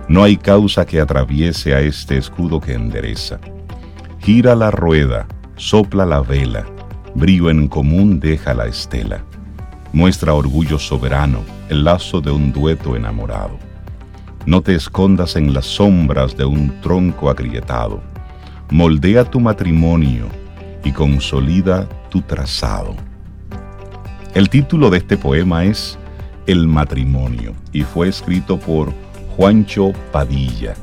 [0.10, 3.40] No hay causa que atraviese a este escudo que endereza.
[4.20, 6.75] Gira la rueda, sopla la vela
[7.16, 9.24] Brillo en común deja la estela.
[9.94, 13.58] Muestra orgullo soberano, el lazo de un dueto enamorado.
[14.46, 18.02] No te escondas en las sombras de un tronco agrietado.
[18.70, 20.28] Moldea tu matrimonio
[20.84, 22.98] y consolida tu trazado.
[24.34, 25.98] El título de este poema es
[26.48, 28.92] El matrimonio y fue escrito por
[29.38, 30.74] Juancho Padilla,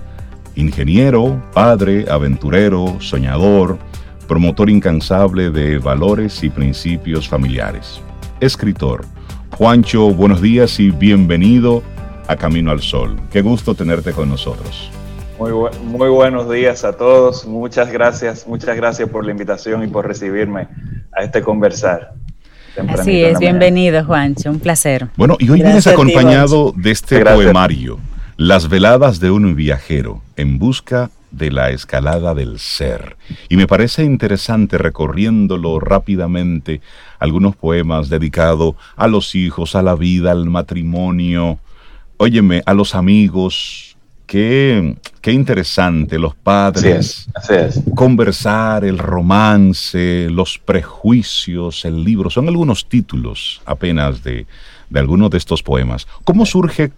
[0.57, 3.79] ingeniero, padre, aventurero, soñador,
[4.27, 8.01] promotor incansable de valores y principios familiares.
[8.41, 9.05] Escritor,
[9.57, 11.83] Juancho, buenos días y bienvenido
[12.29, 13.21] a Camino al Sol.
[13.31, 14.91] Qué gusto tenerte con nosotros.
[15.39, 15.51] Muy,
[15.85, 17.47] muy buenos días a todos.
[17.47, 20.69] Muchas gracias, muchas gracias por la invitación y por recibirme
[21.17, 22.15] a este conversar.
[22.89, 25.09] Así es, bienvenido Juancho, un placer.
[25.17, 27.99] Bueno, y hoy vienes acompañado de este poemario,
[28.37, 33.17] Las veladas de un viajero en busca de la escalada del ser.
[33.49, 36.81] Y me parece interesante recorriéndolo rápidamente
[37.19, 41.59] algunos poemas dedicados a los hijos, a la vida, al matrimonio,
[42.19, 43.89] óyeme, a los amigos.
[44.27, 47.29] Qué, qué interesante, los padres,
[47.95, 54.47] conversar, el romance, los prejuicios, el libro, son algunos títulos apenas de,
[54.89, 56.07] de algunos de estos poemas.
[56.25, 56.93] ¿Cómo surge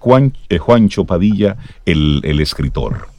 [0.48, 3.13] eh, Juancho Padilla, el, el escritor?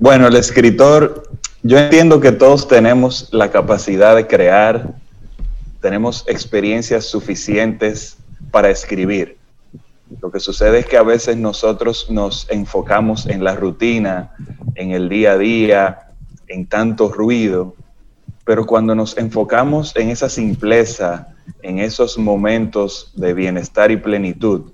[0.00, 1.24] Bueno, el escritor,
[1.62, 4.94] yo entiendo que todos tenemos la capacidad de crear,
[5.82, 8.16] tenemos experiencias suficientes
[8.50, 9.36] para escribir.
[10.22, 14.34] Lo que sucede es que a veces nosotros nos enfocamos en la rutina,
[14.74, 15.98] en el día a día,
[16.48, 17.74] en tanto ruido,
[18.46, 21.28] pero cuando nos enfocamos en esa simpleza,
[21.60, 24.72] en esos momentos de bienestar y plenitud,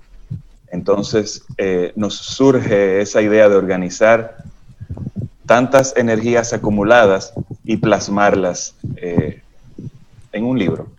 [0.71, 4.37] entonces eh, nos surge esa idea de organizar
[5.47, 7.33] tantas energías acumuladas
[7.63, 9.41] y plasmarlas eh,
[10.31, 10.91] en un libro.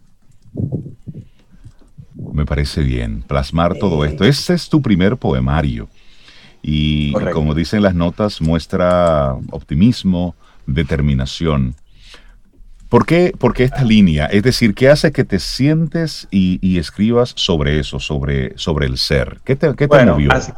[2.33, 4.25] Me parece bien, plasmar todo esto.
[4.25, 5.89] Ese es tu primer poemario.
[6.63, 10.35] Y como dicen las notas, muestra optimismo,
[10.67, 11.77] determinación.
[12.89, 14.27] ¿Por qué, esta línea?
[14.27, 19.41] Es decir, ¿qué hace que te sientes y, escribas sobre eso, sobre, sobre el ser?
[19.45, 20.33] ¿Qué te, qué te movió?
[20.33, 20.53] así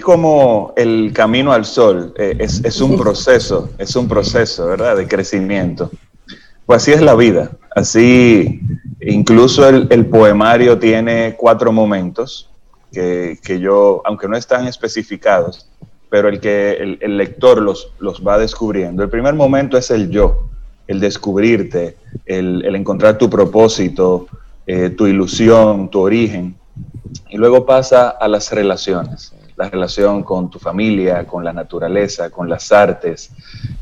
[0.00, 4.96] como el camino al sol eh, es, un proceso, es un proceso, ¿verdad?
[4.96, 5.90] De crecimiento.
[6.66, 7.52] Pues así es la vida.
[7.74, 8.60] Así,
[9.00, 12.50] incluso el, poemario tiene cuatro momentos
[12.92, 15.68] que, yo, aunque no están especificados,
[16.10, 19.02] pero el que el, lector los, los va descubriendo.
[19.02, 20.48] El primer momento es el yo,
[20.86, 21.96] el descubrirte,
[22.26, 24.26] el, encontrar tu propósito,
[24.66, 26.54] eh, tu ilusión, tu origen.
[27.30, 32.48] Y luego pasa a las relaciones la relación con tu familia, con la naturaleza, con
[32.48, 33.30] las artes,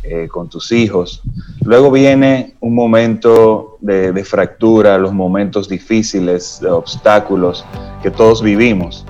[0.02, 1.22] eh, con tus hijos.
[1.64, 7.64] Luego viene un momento de, fractura, los momentos difíciles, de obstáculos
[8.02, 9.06] que todos vivimos.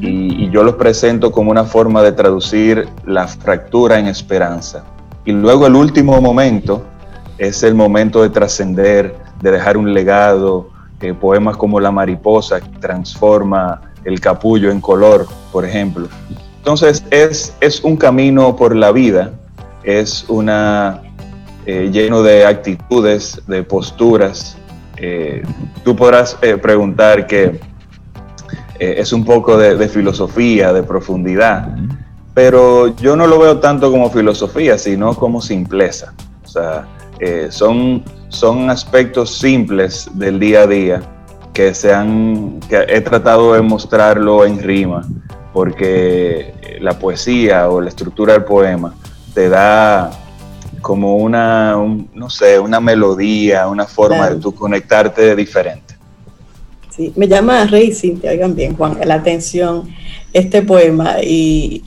[0.00, 4.84] y, yo los presento como una forma de traducir la fractura en esperanza.
[5.24, 6.82] Y luego el último momento
[7.38, 10.70] es el momento de trascender, de dejar un legado,
[11.02, 16.08] eh, poemas como La mariposa transforma el capullo en color, por ejemplo.
[16.58, 19.32] Entonces es, es un camino por la vida,
[19.82, 21.02] es una
[21.66, 24.56] eh, lleno de actitudes, de posturas.
[24.96, 25.42] Eh,
[25.84, 27.60] tú podrás eh, preguntar que
[28.78, 31.72] es un poco de, filosofía, de profundidad,
[32.34, 36.12] pero yo no lo veo tanto como filosofía, sino como simpleza.
[36.44, 36.88] O sea,
[37.50, 41.02] son, son aspectos simples del día a día
[41.52, 41.92] que, se
[42.68, 45.06] que he tratado de mostrarlo en rima,
[45.52, 48.94] porque la poesía o la estructura del poema
[49.34, 50.10] te da
[50.80, 51.76] como una,
[52.12, 55.94] no sé, una melodía, una forma de tú conectarte diferente.
[56.94, 59.88] Sí, me llama Rey Cintia, oigan bien, Juan, la atención
[60.32, 61.84] este poema y,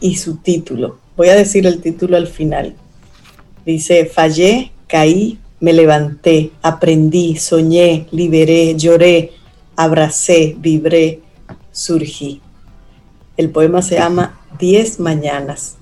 [0.00, 0.98] y su título.
[1.16, 2.74] Voy a decir el título al final.
[3.66, 9.32] Dice, fallé, caí, me levanté, aprendí, soñé, liberé, lloré,
[9.76, 11.20] abracé, vibré,
[11.70, 12.40] surgí.
[13.36, 15.76] El poema se llama Diez Mañanas.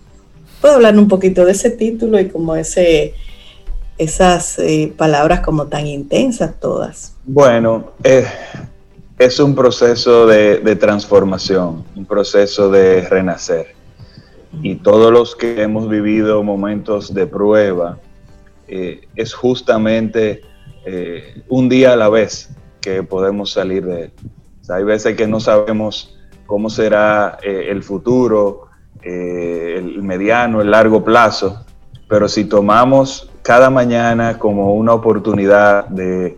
[0.61, 3.15] ¿Puedo hablar un poquito de ese título y como ese,
[3.97, 7.15] esas eh, palabras como tan intensas todas?
[7.25, 8.27] Bueno, eh,
[9.19, 13.79] es un proceso de, de transformación, un proceso de renacer.
[14.63, 17.99] Y todos los que hemos vivido momentos de prueba,
[18.69, 20.43] eh, es justamente
[20.85, 22.51] eh, un día a la vez
[22.83, 24.13] que podemos salir de él.
[24.69, 28.67] hay veces que no sabemos cómo será eh, el futuro,
[29.03, 31.65] el mediano, el largo plazo,
[32.09, 36.37] pero si tomamos cada mañana como una oportunidad de,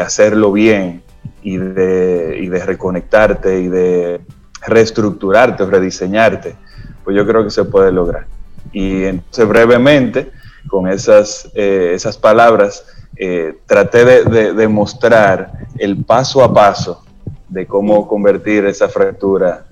[0.00, 1.02] hacerlo bien
[1.42, 4.20] y de, y de reconectarte y de
[4.66, 6.54] reestructurarte o rediseñarte,
[7.02, 8.26] pues yo creo que se puede lograr.
[8.72, 10.30] Y entonces brevemente,
[10.68, 12.84] con esas, eh, esas palabras,
[13.16, 17.02] eh, traté de, de, mostrar el paso a paso
[17.48, 19.64] de cómo convertir esa fractura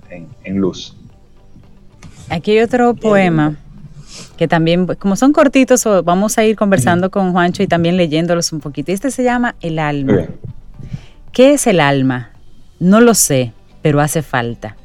[0.45, 0.97] en, luz.
[2.31, 3.57] Aquí hay otro poema
[4.39, 8.61] que también, como son cortitos, vamos a ir conversando con Juancho y también leyéndolos un
[8.61, 8.93] poquito.
[8.93, 10.27] Este se llama El alma.
[11.33, 12.31] ¿Qué es el alma?
[12.79, 13.53] No lo sé,
[13.83, 14.77] pero hace falta.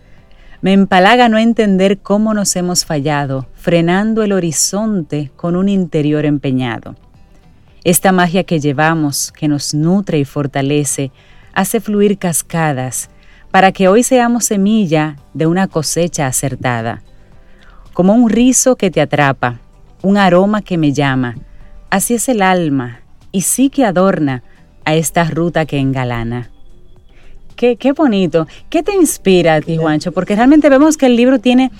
[0.62, 6.96] Me empalaga no entender cómo nos hemos fallado, frenando el horizonte con un interior empeñado.
[7.86, 11.14] Esta magia que llevamos, que nos nutre y fortalece,
[11.54, 13.10] hace fluir cascadas
[13.52, 17.04] para que hoy seamos semilla de una cosecha acertada.
[17.94, 19.62] Como un rizo que te atrapa,
[20.02, 21.36] un aroma que me llama,
[21.90, 23.00] así es el alma,
[23.32, 24.44] y sí que adorna
[24.84, 26.52] a esta ruta que engalana.
[27.60, 28.48] Qué, bonito.
[28.70, 30.14] ¿Qué te inspira a ti, Juancho?
[30.14, 31.72] Porque realmente vemos que el libro tiene...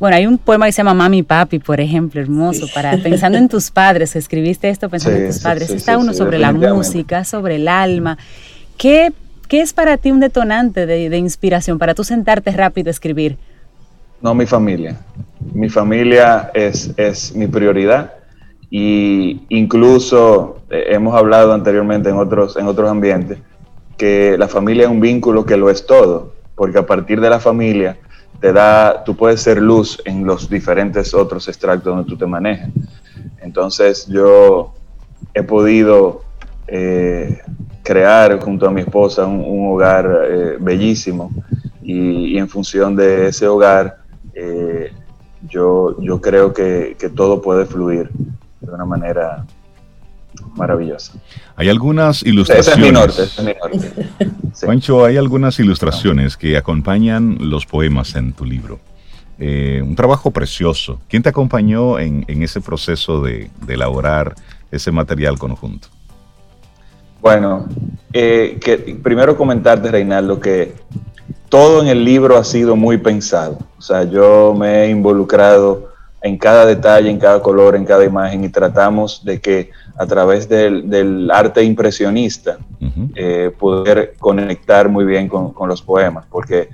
[0.00, 3.48] Bueno, hay un poema que se llama Mami Papi, por ejemplo, hermoso, para pensando en
[3.48, 5.70] tus padres, escribiste esto pensando en tus padres.
[5.70, 8.18] Está uno sobre la música, sobre el alma.
[8.76, 9.12] ¿Qué,
[9.46, 13.38] ¿Qué, es para ti un detonante de, de inspiración para tú sentarte rápido a escribir?
[14.20, 14.98] No, mi familia.
[15.54, 18.14] Mi familia es, es mi prioridad
[18.70, 23.38] y incluso eh, hemos hablado anteriormente en otros, en otros ambientes
[23.96, 27.40] que la familia es un vínculo que lo es todo, porque a partir de la
[27.40, 27.98] familia
[28.40, 32.70] te da, tú puedes ser luz en los diferentes otros extractos donde tú te manejas.
[33.40, 34.74] Entonces yo
[35.32, 36.22] he podido
[36.66, 37.40] eh,
[37.82, 41.30] crear junto a mi esposa un, hogar eh, bellísimo
[41.82, 43.98] y, en función de ese hogar
[44.34, 44.92] eh,
[45.48, 48.10] yo, yo creo que, que todo puede fluir
[48.60, 49.46] de una manera
[50.56, 51.12] maravillosa.
[51.56, 53.18] Hay algunas ilustraciones.
[53.18, 58.78] es hay algunas ilustraciones que acompañan los poemas en tu libro.
[59.38, 61.00] Eh, un trabajo precioso.
[61.08, 64.34] ¿Quién te acompañó en, ese proceso de, elaborar
[64.70, 65.88] ese material conjunto?
[67.20, 67.66] Bueno,
[68.12, 70.74] eh, que, primero comentarte, Reinaldo, que
[71.48, 73.58] todo en el libro ha sido muy pensado.
[73.78, 75.90] O sea, yo me he involucrado
[76.22, 80.48] en cada detalle, en cada color, en cada imagen y tratamos de que a través
[80.48, 82.58] del, arte impresionista
[83.14, 86.68] eh, poder conectar muy bien con, los poemas, porque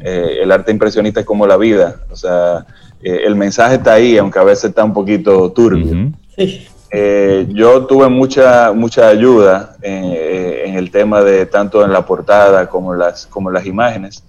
[0.00, 2.66] eh, el arte impresionista es como la vida, o sea,
[3.02, 6.12] eh, el mensaje está ahí, aunque a veces está un poquito turbio.
[7.48, 13.26] yo tuve mucha, mucha ayuda en, el tema de tanto en la portada como las,
[13.26, 14.22] como las imágenes.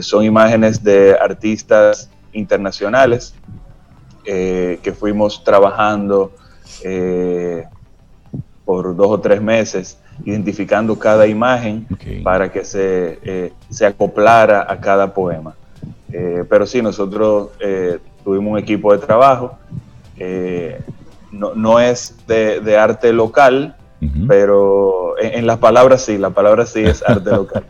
[0.00, 3.34] son imágenes de artistas internacionales
[4.28, 6.32] eh, que fuimos trabajando
[6.84, 7.64] eh,
[8.64, 11.86] por dos o tres meses, identificando cada imagen
[12.24, 15.54] para que se, eh, se, acoplara a cada poema.
[16.48, 17.50] pero sí, nosotros
[18.24, 19.58] tuvimos un equipo de trabajo,
[21.30, 23.76] no, no, es de, de arte local,
[24.26, 27.64] pero en, las palabras sí, la palabra sí es arte local.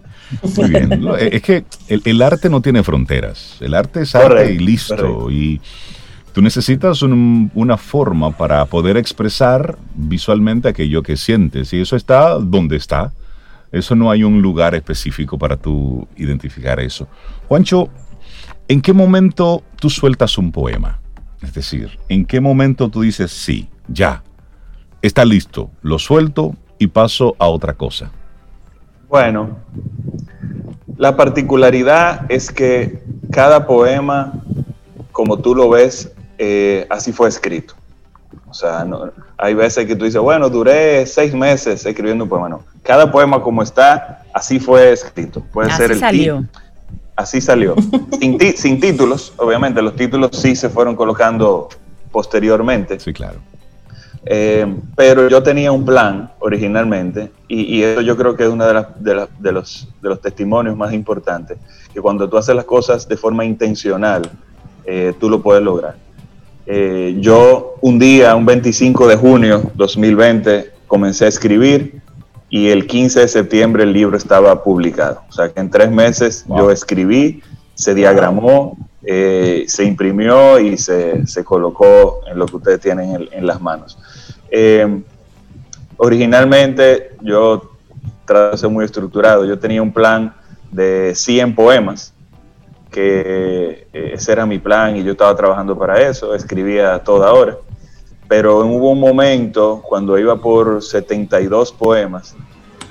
[0.56, 1.08] Muy bien.
[1.18, 3.56] es que el, arte no tiene fronteras.
[3.60, 5.30] El arte es arte y listo.
[5.30, 5.60] Y
[6.36, 12.76] Tú necesitas una forma para poder expresar visualmente aquello que sientes y eso está donde
[12.76, 13.10] está.
[13.72, 17.08] Eso no hay un lugar específico para tú identificar eso.
[17.48, 17.88] Juancho,
[18.68, 21.00] ¿en qué momento tú sueltas un poema?
[21.40, 24.22] Es decir, ¿en qué momento tú dices, sí, ya,
[25.00, 28.10] está listo, lo suelto y paso a otra cosa?
[29.08, 29.56] Bueno,
[30.98, 34.34] la particularidad es que cada poema,
[35.12, 37.74] como tú lo ves, eh, así fue escrito.
[38.48, 38.86] O sea,
[39.36, 42.48] hay veces que tú dices, bueno, duré seis meses escribiendo un poema.
[42.48, 45.42] No, cada poema como está, así fue escrito.
[45.52, 46.44] Puede así ser el salió.
[47.14, 47.74] Así salió.
[48.20, 51.68] sin, sin títulos, obviamente, los títulos sí se fueron colocando
[52.10, 53.00] posteriormente.
[53.00, 53.40] Sí, claro.
[54.28, 54.66] Eh,
[54.96, 59.28] pero yo tenía un plan originalmente y, eso yo creo que es uno de, de,
[59.38, 61.58] de, los, de los testimonios más importantes,
[61.94, 64.28] que cuando tú haces las cosas de forma intencional,
[64.84, 65.94] eh, tú lo puedes lograr.
[66.66, 72.00] Eh, yo un día, un 25 de junio 2020, comencé a escribir
[72.50, 75.22] y el 15 de septiembre el libro estaba publicado.
[75.28, 77.42] O sea que en tres meses yo escribí,
[77.74, 83.60] se diagramó, eh, se imprimió y se, colocó en lo que ustedes tienen en, las
[83.60, 83.98] manos.
[84.50, 85.02] Eh,
[85.96, 87.70] originalmente yo
[88.24, 89.44] trato de ser muy estructurado.
[89.44, 90.34] Yo tenía un plan
[90.72, 92.12] de 100 poemas
[92.90, 97.56] que eh, ese era mi plan y yo estaba trabajando para eso, escribía toda hora.
[98.28, 102.34] Pero hubo un momento cuando iba por 72 poemas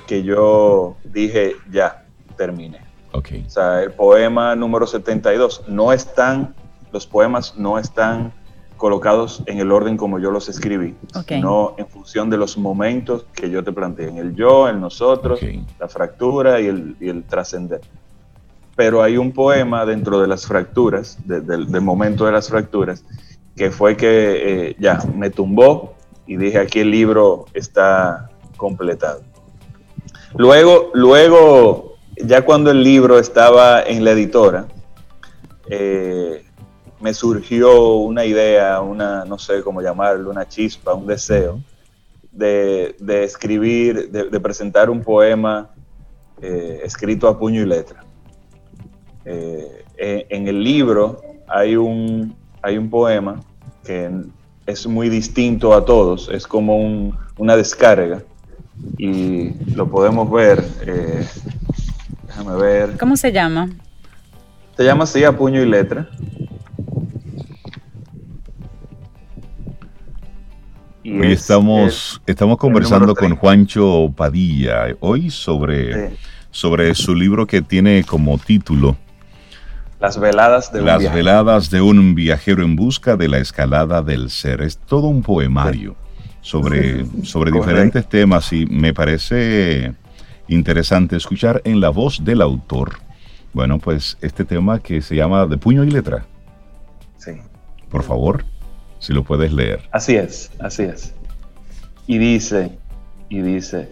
[0.06, 2.04] que yo dije, ya,
[2.36, 2.80] terminé.
[3.12, 3.44] Okay.
[3.46, 6.54] O sea, el poema número 72 no están,
[6.92, 8.32] los poemas no están
[8.76, 10.94] colocados en el orden como yo los escribí,
[11.26, 15.40] sino en función de los momentos que yo te planteé, en el yo, el nosotros,
[15.80, 17.80] la fractura y el, y el trascender
[18.76, 23.02] pero hay un poema dentro de las fracturas, del momento de las fracturas,
[23.56, 25.94] que fue que eh, ya me tumbó
[26.26, 29.22] y dije aquí el libro está completado.
[30.36, 34.66] Luego, luego, ya cuando el libro estaba en la editora,
[35.70, 36.44] eh,
[37.00, 41.60] me surgió una idea, una, no sé cómo llamarlo, una chispa, un deseo
[42.30, 45.70] de, escribir, de, presentar un poema
[46.42, 48.05] eh, escrito a puño y letra.
[49.28, 49.84] Eh,
[50.28, 53.40] en el libro hay un, hay un poema
[53.84, 54.10] que
[54.66, 58.22] es muy distinto a todos, es como una descarga
[58.98, 60.64] y lo podemos ver.
[60.86, 61.26] Eh,
[62.26, 62.96] déjame ver.
[62.98, 63.68] ¿Cómo se llama?
[64.76, 66.08] Se llama así a puño y letra.
[71.04, 76.16] hoy estamos, estamos conversando con Juancho Padilla, hoy sobre,
[76.50, 78.96] sobre su libro que tiene como título
[80.00, 84.30] las veladas de un Las veladas de un viajero en busca de la escalada del
[84.30, 84.60] ser.
[84.60, 85.96] Es todo un poemario
[86.42, 89.94] sobre, sobre diferentes temas y me parece
[90.48, 92.98] interesante escuchar en la voz del autor.
[93.52, 96.26] Bueno, pues este tema que se llama De puño y letra.
[97.16, 97.32] Sí.
[97.88, 98.44] Por favor,
[98.98, 99.88] si lo puedes leer.
[99.92, 101.14] Así es, así es.
[102.06, 102.78] Y dice,
[103.30, 103.88] y dice,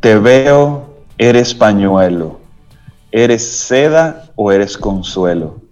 [0.00, 2.47] te veo, eres pañuelo
[3.10, 5.62] ¿Eres seda o eres consuelo?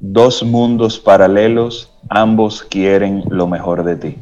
[0.00, 4.18] Dos mundos paralelos, ambos quieren lo mejor de ti.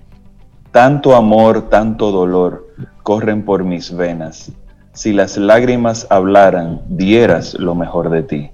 [0.72, 4.50] Tanto amor, tanto dolor corren por mis venas.
[4.92, 8.50] Si las lágrimas hablaran, dieras lo mejor de ti.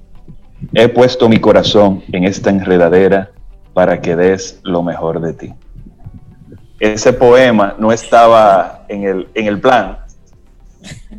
[0.74, 3.30] He puesto mi corazón en esta enredadera
[3.72, 5.54] para que des lo mejor de ti.
[6.78, 9.96] Ese poema no estaba en el, en el plan,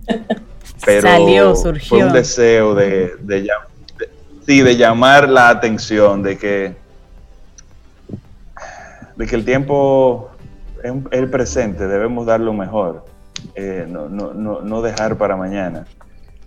[0.85, 1.89] pero Salió, surgió.
[1.89, 3.13] fue un deseo de,
[4.45, 6.75] Sí, de llamar la atención, de que,
[9.15, 10.29] de que el tiempo
[10.83, 13.05] es el presente, debemos dar lo mejor,
[13.55, 15.87] eh, no, no, no, no, dejar para mañana.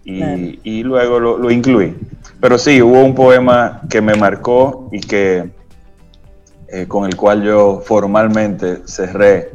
[0.05, 1.95] Y, y luego lo, lo, incluí.
[2.41, 5.51] Pero sí, hubo un poema que me marcó y que
[6.70, 9.51] eh, con el cual yo formalmente cerré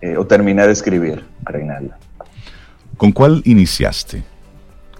[0.00, 1.98] eh, o terminé de escribir a Reinalda.
[2.96, 4.22] ¿Con cuál iniciaste?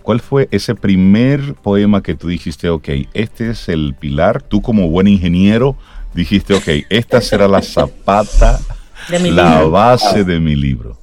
[0.03, 4.43] ¿Cuál fue ese primer poema que tú dijiste, ok, este es el pilar?
[4.43, 5.77] Tú como buen ingeniero
[6.15, 8.61] dijiste, ok, esta será la zapata,
[9.09, 10.99] la base de mi libro.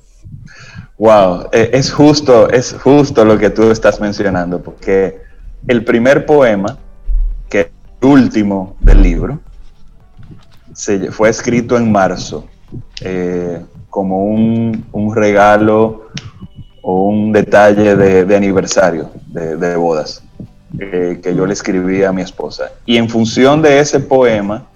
[0.98, 5.18] Wow, eh, es justo, es justo lo que tú estás mencionando, porque
[5.68, 6.78] el primer poema,
[7.50, 7.68] que es
[8.02, 9.40] el último del libro,
[10.74, 12.48] se, fue escrito en marzo,
[13.02, 16.10] eh, como un, un, regalo
[16.84, 20.22] o un detalle de, de aniversario de, de bodas
[20.80, 22.72] eh, que yo le escribí a mi esposa.
[22.86, 24.68] Y en función de ese poema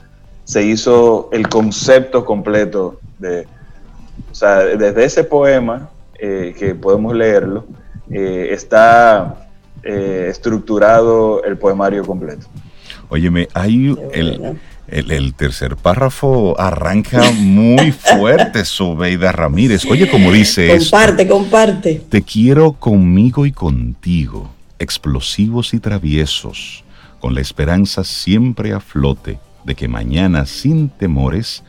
[0.44, 3.46] se hizo el concepto completo de,
[4.32, 5.90] o sea, desde ese poema,
[6.20, 7.66] eh, que podemos leerlo,
[8.10, 9.48] eh, está
[9.84, 12.48] eh, estructurado el poemario completo.
[13.10, 19.86] Óyeme, hay el, el, el, tercer párrafo arranca muy fuerte, Sobeida Ramírez.
[19.86, 22.02] Oye, como dice Comparte, esto, comparte.
[22.10, 26.84] Te quiero conmigo y contigo, explosivos y traviesos,
[27.20, 31.64] con la esperanza siempre a flote de que mañana sin temores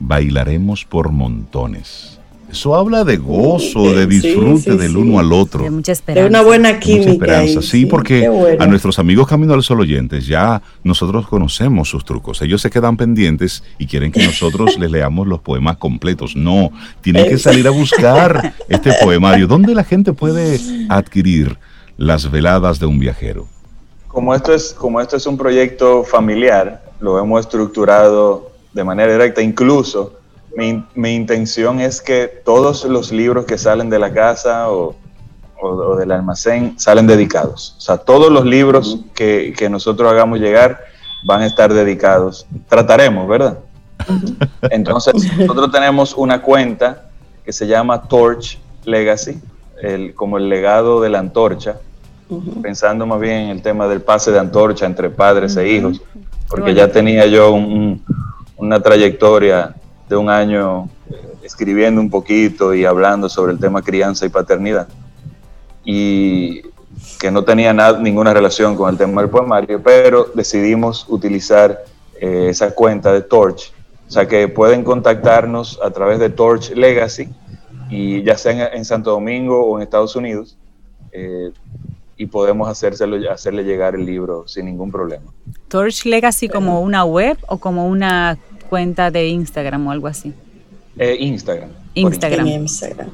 [0.00, 2.15] bailaremos por montones.
[2.50, 5.64] Eso habla de gozo, de disfrute sí, sí, del uno al otro.
[5.64, 6.22] De mucha esperanza.
[6.22, 7.10] De una buena química.
[7.10, 7.58] Mucha esperanza.
[7.60, 8.62] Ahí, sí, porque bueno.
[8.62, 12.40] a nuestros amigos Camino al Sol oyentes ya nosotros conocemos sus trucos.
[12.42, 16.36] Ellos se quedan pendientes y quieren que nosotros les leamos los poemas completos.
[16.36, 16.70] No,
[17.00, 19.46] tienen que salir a buscar este poemario.
[19.46, 21.58] ¿Dónde la gente puede adquirir
[21.96, 23.48] las veladas de un viajero?
[24.08, 29.42] Como esto es, como esto es un proyecto familiar, lo hemos estructurado de manera directa,
[29.42, 30.14] incluso
[30.56, 34.96] mi, mi, intención es que todos los libros que salen de la casa o,
[35.60, 37.74] o, o, del almacén salen dedicados.
[37.76, 40.80] O sea, todos los libros que, que, nosotros hagamos llegar
[41.24, 42.46] van a estar dedicados.
[42.68, 43.58] Trataremos, ¿verdad?
[44.70, 47.10] Entonces, nosotros tenemos una cuenta
[47.44, 49.38] que se llama Torch Legacy,
[49.82, 51.76] el, como el legado de la antorcha,
[52.30, 52.62] uh -huh.
[52.62, 55.64] pensando más bien en el tema del pase de antorcha entre padres uh -huh.
[55.64, 56.00] e hijos,
[56.48, 58.02] porque ya tenía yo un,
[58.56, 59.74] una trayectoria
[60.08, 60.88] de un año
[61.42, 64.88] escribiendo un poquito y hablando sobre el tema crianza y paternidad.
[65.84, 66.62] Y
[67.20, 71.84] que no tenía nada, ninguna relación con el tema del poemario, pero decidimos utilizar
[72.20, 73.72] eh, esa cuenta de Torch.
[74.08, 77.28] O sea que pueden contactarnos a través de Torch Legacy,
[77.90, 80.56] y ya sea en, en Santo Domingo o en Estados Unidos,
[81.12, 81.50] eh,
[82.16, 85.24] y podemos hacérselo, hacerle llegar el libro sin ningún problema.
[85.68, 90.32] Torch Legacy como una web o como una cuenta de Instagram o algo así?
[90.98, 91.70] Eh, Instagram.
[91.94, 92.46] Instagram.
[92.46, 93.08] Instagram.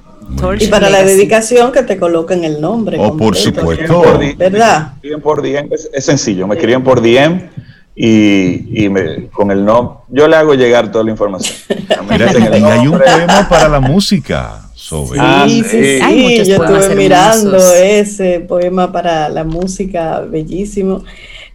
[0.58, 2.96] Y para la dedicación que te coloquen el nombre.
[2.98, 4.02] Oh, por supuesto.
[4.36, 4.94] ¿Verdad?
[5.22, 7.50] Por DM, es, es, sencillo, me escriben por DM
[7.94, 11.56] y, y me, con el nombre, yo le hago llegar toda la información.
[12.10, 14.58] Mira, y hay un poema para la música.
[14.74, 15.20] Sobre.
[15.20, 16.44] Ah, sí, sí, sí.
[16.44, 21.04] yo estuve mirando ese poema para la música, bellísimo.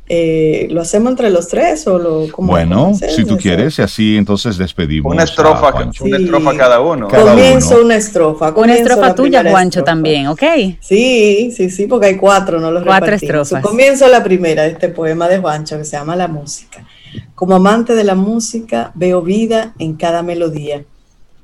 [0.10, 4.16] Eh, ¿Lo hacemos entre los tres o lo como Bueno, si tú quieres, y así
[4.16, 5.14] entonces despedimos.
[5.14, 6.03] Una estrofa, sí.
[6.03, 7.10] una estrofa cada uno.
[7.10, 7.86] Cada comienzo uno.
[7.86, 8.53] una estrofa.
[8.55, 9.86] Una estrofa tuya, Juancho, estrofa.
[9.86, 10.43] también, ¿ok?
[10.80, 13.62] Sí, sí, sí, porque hay cuatro, no los Cuatro estrofas.
[13.62, 16.86] So, comienzo la primera de este poema de Juancho que se llama La música.
[17.36, 20.86] Como amante de la música, veo vida en cada melodía,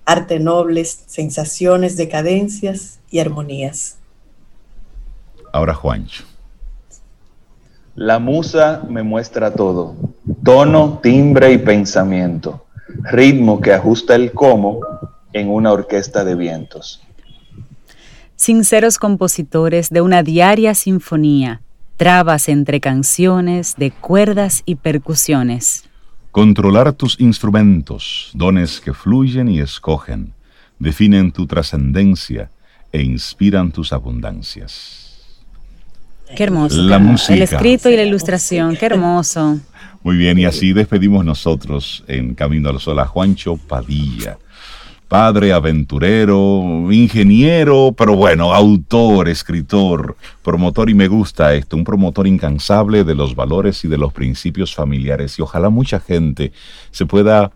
[0.05, 3.97] arte nobles, sensaciones, decadencias y armonías.
[5.51, 6.24] Ahora, Juancho.
[7.95, 9.95] La musa me muestra todo,
[10.43, 12.65] tono, timbre y pensamiento,
[13.03, 14.79] ritmo que ajusta el cómo
[15.31, 17.03] en una orquesta de vientos.
[18.35, 21.61] Sinceros compositores de una diaria sinfonía,
[21.95, 25.83] trabas entre canciones de cuerdas y percusiones.
[26.31, 30.33] Controlar tus instrumentos, dones que fluyen y escogen,
[30.79, 32.49] definen tu trascendencia
[32.91, 35.02] e inspiran tus abundancias.
[36.36, 36.81] Qué hermoso.
[36.81, 37.34] La música.
[37.34, 39.59] El escrito y la ilustración, qué hermoso.
[40.03, 44.38] Muy bien, y así despedimos nosotros en Camino al Sol a Juancho Padilla.
[45.07, 53.03] Padre, aventurero, ingeniero, pero bueno, autor, escritor, promotor, y me gusta esto, un promotor incansable
[53.03, 55.38] de los valores y de los principios familiares.
[55.38, 56.51] Y ojalá mucha gente
[56.89, 57.51] se pueda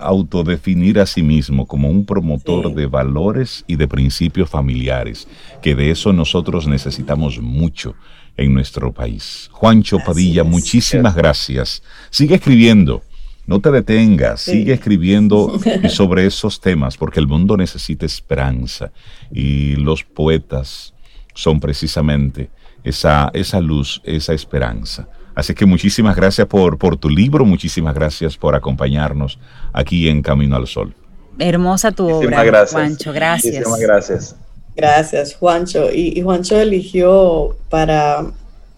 [0.00, 2.74] autodefinir a sí mismo como un promotor sí.
[2.74, 5.28] de valores y de principios familiares,
[5.62, 7.94] que de eso nosotros necesitamos mucho
[8.36, 9.48] en nuestro país.
[9.52, 11.82] Juancho Padilla, muchísimas gracias.
[12.10, 13.02] Sigue escribiendo.
[13.46, 18.92] No te detengas, sigue escribiendo sobre esos temas, porque el mundo necesita esperanza
[19.32, 20.94] y los poetas
[21.34, 22.50] son precisamente
[22.84, 25.08] esa, esa luz, esa esperanza.
[25.34, 29.38] Así que muchísimas gracias por, por tu libro, muchísimas gracias por acompañarnos
[29.72, 30.94] aquí en Camino al Sol.
[31.38, 33.54] Hermosa tu obra, Juancho, gracias.
[33.54, 34.36] Muchísimas gracias.
[34.76, 35.90] Gracias, Juancho.
[35.92, 38.26] Y, Juancho eligió para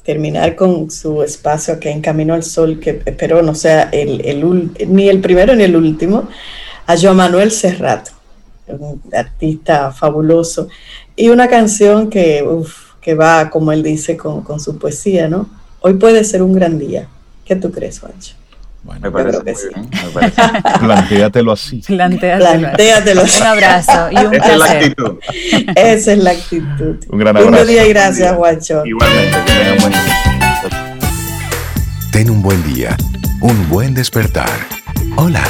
[0.04, 5.08] terminar con su espacio aquí en Camino al Sol, que espero no sea el, ni
[5.08, 6.28] el primero ni el último,
[6.86, 8.10] a Joan Manuel Serrato,
[8.66, 10.68] un artista fabuloso,
[11.14, 12.44] y una canción que,
[13.00, 15.48] que va, como él dice, con, con su poesía, ¿no?
[15.82, 17.08] Hoy puede ser un gran día.
[17.44, 18.34] ¿Qué tú crees, Juancho?
[18.84, 19.68] Bueno, me parece que sí.
[20.80, 21.82] Plantéatelo así.
[21.86, 23.40] Plantéatelo, así.
[23.40, 25.18] Un abrazo y un Esa es la actitud.
[25.76, 26.96] Esa es la actitud.
[27.08, 27.62] Un gran abrazo.
[27.62, 28.84] Un día y gracias, Juancho.
[28.84, 30.22] Igualmente, que tengan buen día.
[32.12, 32.96] Ten un buen día,
[33.40, 34.50] un buen despertar.
[35.16, 35.42] Hola.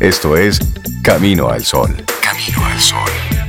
[0.00, 0.60] Esto es
[1.02, 1.94] Camino al Sol.
[2.22, 3.39] Camino al Sol.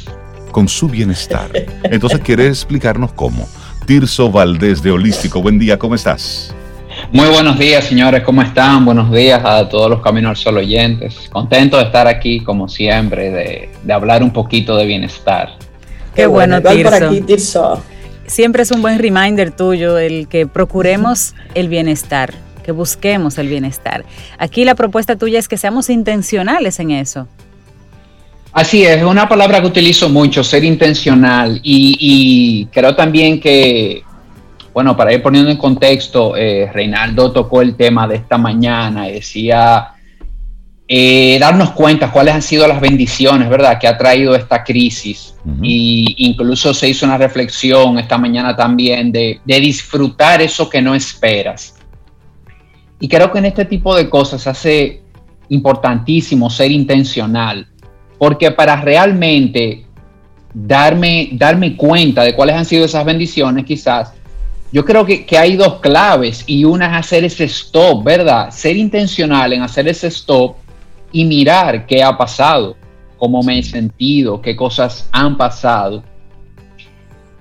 [0.52, 1.50] con su bienestar.
[1.84, 3.48] Entonces, ¿quieres explicarnos cómo?
[3.86, 6.54] Tirso Valdés de Holístico, buen día, ¿cómo estás?
[7.12, 8.84] Muy buenos días, señores, ¿cómo están?
[8.84, 11.28] Buenos días a todos los Caminos al Sol oyentes.
[11.30, 15.50] Contento de estar aquí, como siempre, de, hablar un poquito de bienestar.
[16.14, 16.60] Qué, bueno,
[17.26, 17.82] Tirso.
[18.26, 22.32] Siempre es un buen reminder tuyo el que procuremos el bienestar,
[22.64, 24.04] que busquemos el bienestar.
[24.38, 27.26] Aquí la propuesta tuya es que seamos intencionales en eso.
[28.52, 31.60] Así es, es una palabra que utilizo mucho, ser intencional.
[31.62, 34.02] Y, creo también que,
[34.72, 39.12] bueno, para ir poniendo en contexto, eh, Reinaldo tocó el tema de esta mañana y
[39.12, 39.92] decía
[40.88, 45.34] eh, darnos cuenta cuáles han sido las bendiciones, ¿verdad?, que ha traído esta crisis.
[45.62, 50.94] Y incluso se hizo una reflexión esta mañana también de, de disfrutar eso que no
[50.94, 51.76] esperas.
[52.98, 55.00] Y creo que en este tipo de cosas hace
[55.48, 57.66] importantísimo ser intencional
[58.20, 59.86] porque para realmente
[60.52, 64.12] darme, darme cuenta de cuáles han sido esas bendiciones, quizás,
[64.70, 68.50] yo creo que, hay dos claves y una es hacer ese stop, ¿verdad?
[68.50, 70.56] Ser intencional en hacer ese stop
[71.10, 72.76] y mirar qué ha pasado,
[73.16, 76.04] cómo me he sentido, qué cosas han pasado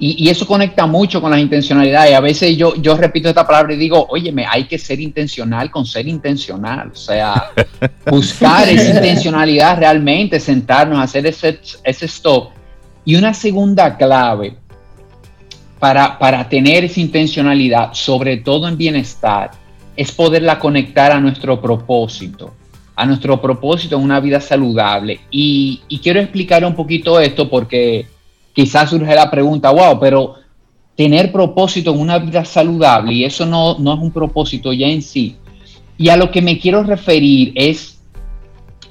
[0.01, 2.15] y, eso conecta mucho con las intencionalidades.
[2.15, 5.85] A veces yo, yo repito esta palabra y digo, óyeme, hay que ser intencional con
[5.85, 6.91] ser intencional.
[6.93, 7.51] O sea,
[8.09, 12.51] buscar esa intencionalidad realmente, sentarnos, hacer ese, ese stop.
[13.03, 14.55] Y una segunda clave
[15.79, 19.51] para, para tener esa intencionalidad, sobre todo en bienestar,
[19.97, 22.53] es poderla conectar a nuestro propósito,
[22.95, 25.19] a nuestro propósito en una vida saludable.
[25.29, 28.05] Y, y quiero explicar un poquito esto porque
[28.59, 30.35] quizás surge la pregunta, wow, pero
[30.93, 35.01] tener propósito en una vida saludable, y eso no, no es un propósito ya en
[35.01, 35.37] sí.
[35.97, 38.01] Y a lo que me quiero referir es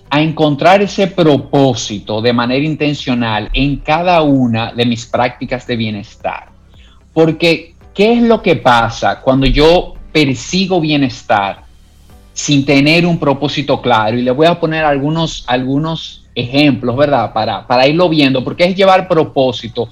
[0.08, 6.48] a encontrar ese propósito de manera intencional en cada una de mis prácticas de bienestar.
[7.12, 11.64] Porque, ¿qué es lo que pasa cuando yo persigo bienestar
[12.32, 14.16] sin tener un propósito claro?
[14.16, 17.32] Y le voy a poner algunos, algunos ejemplos, ¿verdad?
[17.32, 19.88] Para, para irlo viendo, porque es llevar propósito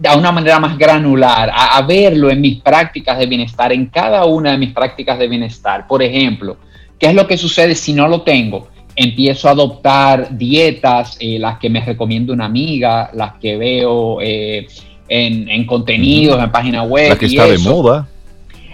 [0.00, 4.52] de una manera más granular, a, verlo en mis prácticas de bienestar, en cada una
[4.52, 5.86] de mis prácticas de bienestar.
[5.86, 6.56] Por ejemplo,
[6.98, 8.68] ¿qué es lo que sucede si no lo tengo?
[8.96, 14.66] Empiezo a adoptar dietas, eh, las que me recomienda una amiga, las que veo eh,
[15.06, 17.10] en, contenidos, en página web.
[17.10, 18.08] La que está de moda.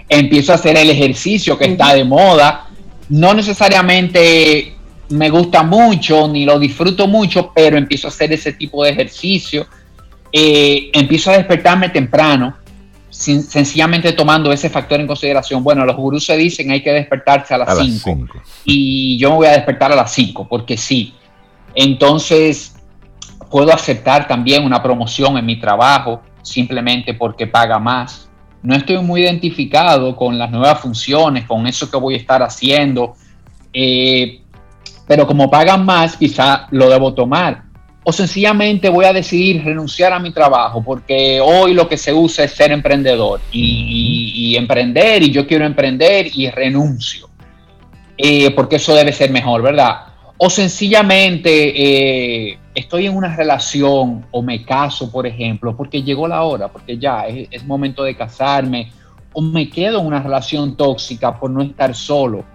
[0.07, 2.67] Empiezo a hacer el ejercicio que está de moda.
[3.09, 4.76] No necesariamente
[5.09, 9.67] me gusta mucho ni lo disfruto mucho, pero empiezo a hacer ese tipo de ejercicio
[10.31, 12.55] eh, empiezo a despertarme temprano,
[13.09, 15.63] sencillamente tomando ese factor en consideración.
[15.63, 18.27] Bueno, los gurús se dicen hay que despertarse a las 5
[18.65, 21.13] y yo me voy a despertar a las 5 porque sí.
[21.73, 22.75] Entonces,
[23.49, 28.29] puedo aceptar también una promoción en mi trabajo simplemente porque paga más.
[28.61, 33.15] No estoy muy identificado con las nuevas funciones, con eso que voy a estar haciendo,
[33.71, 34.41] eh,
[35.07, 37.67] pero como pagan más, quizá lo debo tomar
[38.09, 42.45] o sencillamente voy a decidir renunciar a mi trabajo porque hoy lo que se usa
[42.45, 47.29] es ser emprendedor y, emprender y yo quiero emprender y renuncio
[48.17, 50.05] eh, porque eso debe ser mejor, ¿verdad?
[50.37, 51.51] O sencillamente
[52.51, 56.97] eh, estoy en una relación o me caso, por ejemplo, porque llegó la hora, porque
[56.97, 58.89] ya es, es momento de casarme,
[59.33, 62.45] o me quedo en una relación tóxica por no estar solo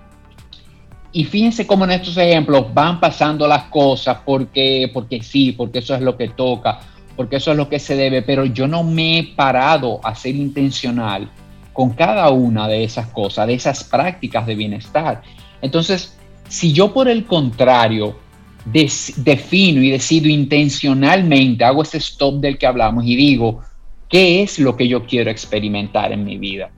[1.13, 5.95] y fíjense cómo en estos ejemplos van pasando las cosas porque, porque sí, porque eso
[5.95, 6.81] es lo que toca,
[7.17, 10.35] porque eso es lo que se debe, pero yo no me he parado a ser
[10.35, 11.31] intencional
[11.75, 15.23] con cada una de esas cosas, de esas prácticas de bienestar.
[15.61, 16.17] Entonces,
[16.49, 18.19] si yo por el contrario
[18.65, 23.61] defino y decido intencionalmente, hago ese stop del que hablamos y digo,
[24.09, 26.71] ¿qué es lo que yo quiero experimentar en mi vida?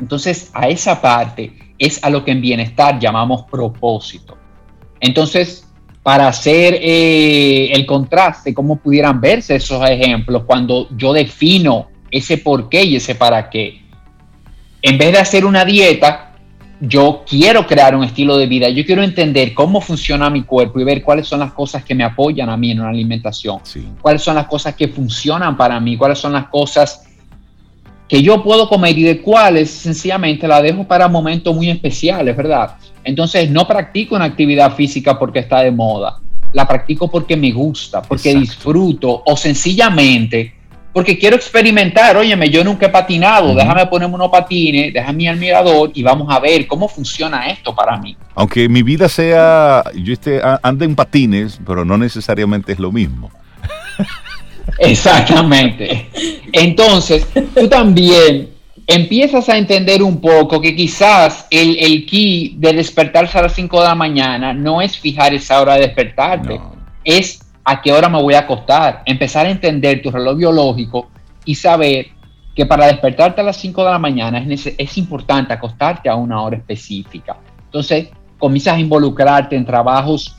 [0.00, 4.36] Entonces, a esa parte es a lo que en bienestar llamamos propósito.
[5.00, 5.68] Entonces,
[6.02, 12.68] para hacer eh, el contraste, cómo pudieran verse esos ejemplos cuando yo defino ese por
[12.68, 13.82] qué y ese para qué.
[14.82, 16.34] En vez de hacer una dieta,
[16.80, 20.84] yo quiero crear un estilo de vida, yo quiero entender cómo funciona mi cuerpo y
[20.84, 23.60] ver cuáles son las cosas que me apoyan a mí en una alimentación,
[24.00, 27.03] cuáles son las cosas que funcionan para mí, cuáles son las cosas
[28.08, 32.76] que yo puedo comer y de cuáles sencillamente la dejo para momentos muy especiales, ¿verdad?
[33.02, 36.18] Entonces no practico una actividad física porque está de moda,
[36.52, 40.54] la practico porque me gusta, porque disfruto o sencillamente
[40.94, 45.90] porque quiero experimentar, óyeme, yo nunca he patinado, déjame ponerme unos patines, déjame al mirador
[45.92, 48.16] y vamos a ver cómo funciona esto para mí.
[48.36, 53.32] Aunque mi vida sea, yo esté, ande en patines, pero no necesariamente es lo mismo.
[54.78, 56.08] Exactamente.
[56.52, 58.50] Entonces, tú también
[58.86, 63.80] empiezas a entender un poco que quizás el, el key de despertarse a las 5
[63.80, 66.60] de la mañana no es fijar esa hora de despertarte,
[67.02, 71.08] es a qué hora me voy a acostar, empezar a entender tu reloj biológico
[71.44, 72.08] y saber
[72.54, 76.42] que para despertarte a las 5 de la mañana es, es importante acostarte a una
[76.42, 77.36] hora específica.
[77.64, 78.08] Entonces,
[78.38, 80.36] comienzas a involucrarte en trabajos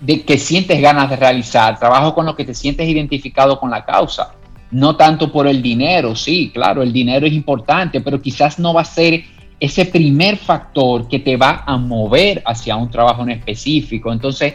[0.00, 3.84] de que sientes ganas de realizar, trabajo con lo que te sientes identificado con la
[3.84, 4.34] causa,
[4.70, 8.80] no tanto por el dinero, sí, claro, el dinero es importante, pero quizás no va
[8.80, 9.24] a ser
[9.60, 14.12] ese primer factor que te va a mover hacia un trabajo en específico.
[14.12, 14.54] Entonces,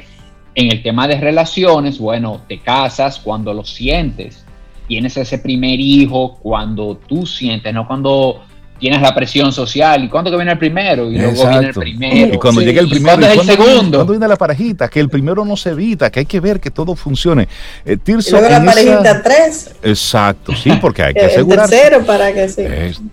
[0.56, 4.46] en el tema de relaciones, bueno, te casas cuando lo sientes,
[4.88, 8.42] tienes ese primer hijo cuando tú sientes, no cuando
[8.80, 10.04] tienes la presión social.
[10.04, 11.12] ¿Y cuándo que viene el primero?
[11.12, 12.36] Y luego viene el primero.
[12.36, 13.14] Y cuando llega el primero.
[13.14, 13.98] ¿Y cuándo es el segundo?
[13.98, 14.88] Cuando viene la parejita?
[14.88, 17.48] Que el primero no se evita, que hay que ver que todo funcione.
[17.86, 19.76] Eh, Tirso, y luego la parejita tres.
[19.84, 21.66] Exacto, sí, porque hay que asegurar.
[21.70, 22.64] El tercero para que sí.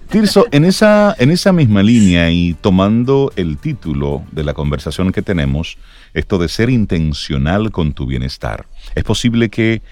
[0.08, 5.22] Tirso, en esa, en esa misma línea y tomando el título de la conversación que
[5.22, 5.76] tenemos,
[6.14, 8.66] esto de ser intencional con tu bienestar.
[8.94, 9.82] Es posible que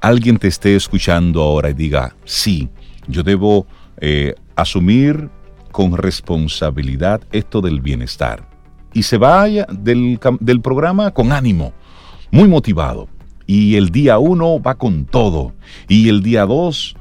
[0.00, 2.68] alguien te esté escuchando ahora y diga, sí,
[3.06, 3.66] yo debo
[4.00, 5.28] eh, asumir
[5.72, 8.48] con responsabilidad esto del bienestar.
[8.92, 11.72] Y se vaya del, del programa con ánimo,
[12.30, 13.08] muy motivado.
[13.46, 15.52] Y el día uno va con todo.
[15.88, 16.96] Y el día dos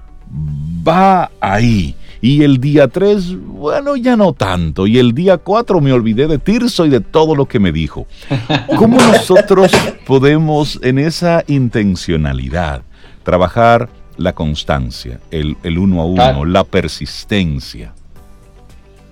[0.88, 1.96] va ahí.
[2.22, 4.86] Y el día tres, bueno, ya no tanto.
[4.88, 8.08] Y el día cuatro me olvidé de Tirso y de todo lo que me dijo.
[8.78, 9.72] ¿Cómo nosotros
[10.06, 12.84] podemos en esa intencionalidad
[13.24, 13.90] trabajar
[14.20, 17.94] la constancia, el, uno a uno, la persistencia.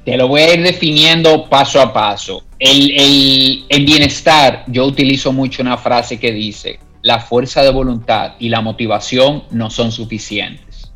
[0.05, 2.43] Te lo voy a ir definiendo paso a paso.
[2.59, 8.49] El, el, bienestar, yo utilizo mucho una frase que dice, la fuerza de voluntad y
[8.49, 10.91] la motivación no son suficientes.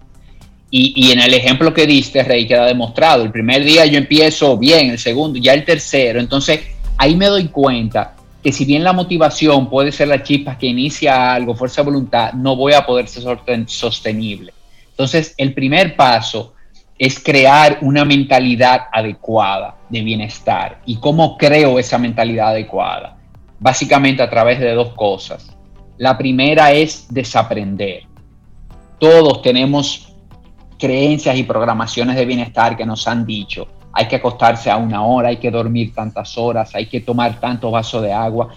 [0.70, 3.24] Y, y, en el ejemplo que diste, Rey, queda demostrado.
[3.24, 6.20] El primer día yo empiezo bien, el segundo, ya el tercero.
[6.20, 6.62] Entonces
[6.98, 11.34] ahí me doy cuenta que si bien la motivación puede ser la chispa que inicia
[11.34, 13.24] algo, fuerza de voluntad, no voy a poder ser
[13.68, 14.54] sostenible.
[14.90, 16.54] Entonces, el primer paso
[16.98, 20.82] es crear una mentalidad adecuada de bienestar.
[20.86, 23.18] ¿Y cómo creo esa mentalidad adecuada?
[23.60, 25.56] Básicamente a través de dos cosas.
[25.98, 28.04] La primera es desaprender.
[29.00, 30.14] Todos tenemos
[30.78, 35.30] creencias y programaciones de bienestar que nos han dicho, hay que acostarse a una hora,
[35.30, 38.50] hay que dormir tantas horas, hay que tomar tantos vasos de agua.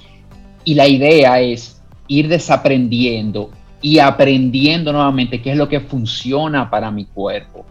[0.64, 6.90] Y la idea es ir desaprendiendo y aprendiendo nuevamente qué es lo que funciona para
[6.90, 7.64] mi cuerpo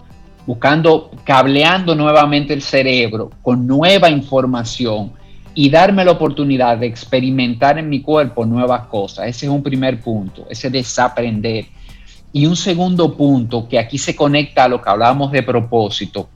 [0.46, 5.14] buscando, cableando nuevamente el cerebro con nueva información
[5.56, 9.28] y darme la oportunidad de experimentar en mi cuerpo nuevas cosas.
[9.28, 11.66] Ese es un primer punto, ese desaprender.
[12.32, 16.28] Y un segundo punto que aquí se conecta a lo que hablábamos de propósito,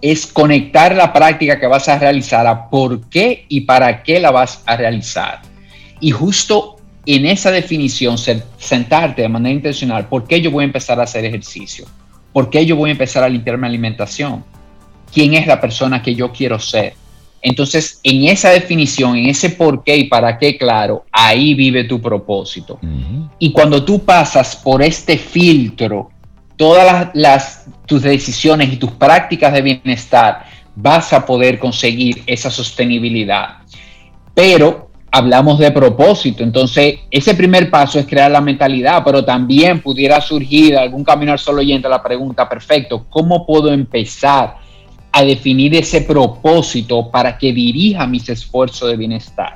[0.00, 4.30] es conectar la práctica que vas a realizar a por qué y para qué la
[4.30, 5.40] vas a realizar.
[6.00, 6.76] Y justo
[7.06, 11.24] en esa definición, sentarte de manera intencional, ¿por qué yo voy a empezar a hacer
[11.24, 11.86] ejercicio?
[12.32, 14.44] ¿Por qué yo voy a empezar a limpiar mi alimentación?
[15.12, 16.94] ¿Quién es la persona que yo quiero ser?
[17.40, 22.00] Entonces, en esa definición, en ese por qué y para qué, claro, ahí vive tu
[22.00, 22.80] propósito.
[23.38, 26.10] Y cuando tú pasas por este filtro,
[26.56, 30.44] todas las, tus decisiones y tus prácticas de bienestar,
[30.74, 33.58] vas a poder conseguir esa sostenibilidad.
[34.34, 36.42] Pero hablamos de propósito.
[36.42, 41.60] Entonces, ese primer paso es crear la mentalidad, pero también pudiera surgir algún caminar solo
[41.60, 44.56] oyente la pregunta, perfecto, ¿cómo puedo empezar
[45.12, 49.54] a definir ese propósito para que dirija mis esfuerzos de bienestar?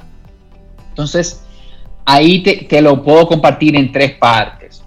[0.88, 1.44] Entonces,
[2.07, 4.79] ahí te lo puedo compartir en tres partes.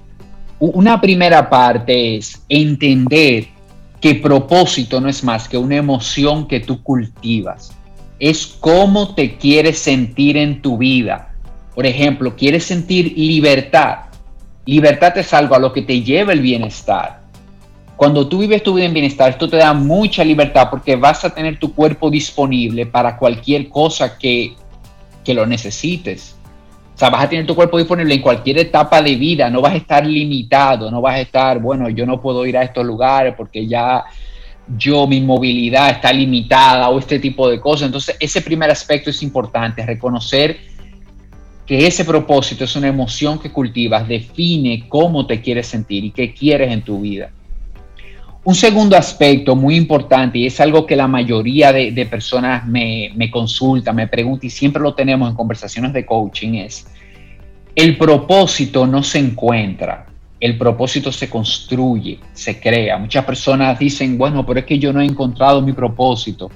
[0.59, 3.47] Una primera parte es entender
[3.99, 7.73] que propósito no es más que una emoción que tú cultivas
[8.23, 11.33] es cómo te quieres sentir en tu vida.
[11.75, 14.05] Por ejemplo, quieres sentir libertad.
[14.65, 17.21] Libertad es algo a lo que te lleva el bienestar.
[17.97, 21.31] Cuando tú vives tu vida en bienestar, esto te da mucha libertad porque vas a
[21.31, 24.53] tener tu cuerpo disponible para cualquier cosa que,
[25.25, 26.37] que lo necesites.
[26.93, 29.73] O sea, vas a tener tu cuerpo disponible en cualquier etapa de vida, no vas
[29.73, 33.33] a estar limitado, no vas a estar, bueno, yo no puedo ir a estos lugares
[33.35, 34.03] porque ya
[34.77, 37.87] yo, mi movilidad está limitada o este tipo de cosas.
[37.87, 40.57] Entonces, ese primer aspecto es importante, reconocer
[41.65, 46.33] que ese propósito es una emoción que cultivas, define cómo te quieres sentir y qué
[46.33, 47.31] quieres en tu vida.
[48.45, 53.31] Un segundo aspecto muy importante, y es algo que la mayoría de, personas me, me
[53.31, 56.85] consulta, me pregunta, y siempre lo tenemos en conversaciones de coaching, es
[57.75, 60.05] el propósito no se encuentra,
[60.39, 62.97] el propósito se construye, se crea.
[62.97, 66.51] Muchas personas dicen, bueno, pero es que yo no he encontrado mi propósito.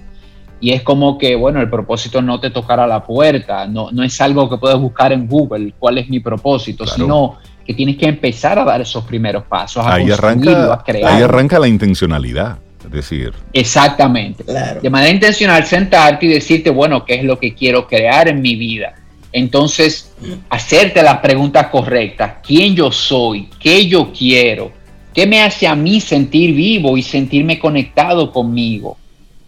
[0.59, 4.19] Y es como que, bueno, el propósito no te tocará la puerta, no, no es
[4.21, 7.38] algo que puedes buscar en Google, cuál es mi propósito, sino
[7.68, 11.13] que tienes que empezar a dar esos primeros pasos, a ahí arranca, a crear.
[11.13, 13.34] Ahí arranca la intencionalidad, es decir.
[13.51, 14.45] Exactamente.
[14.82, 18.55] De manera intencional, sentarte y decirte, bueno, ¿qué es lo que quiero crear en mi
[18.55, 18.95] vida?
[19.34, 20.13] Entonces,
[20.49, 22.36] hacerte las preguntas correctas.
[22.41, 23.49] ¿Quién yo soy?
[23.59, 24.72] ¿Qué yo quiero?
[25.13, 28.97] ¿Qué me hace a mí sentir vivo y sentirme conectado conmigo?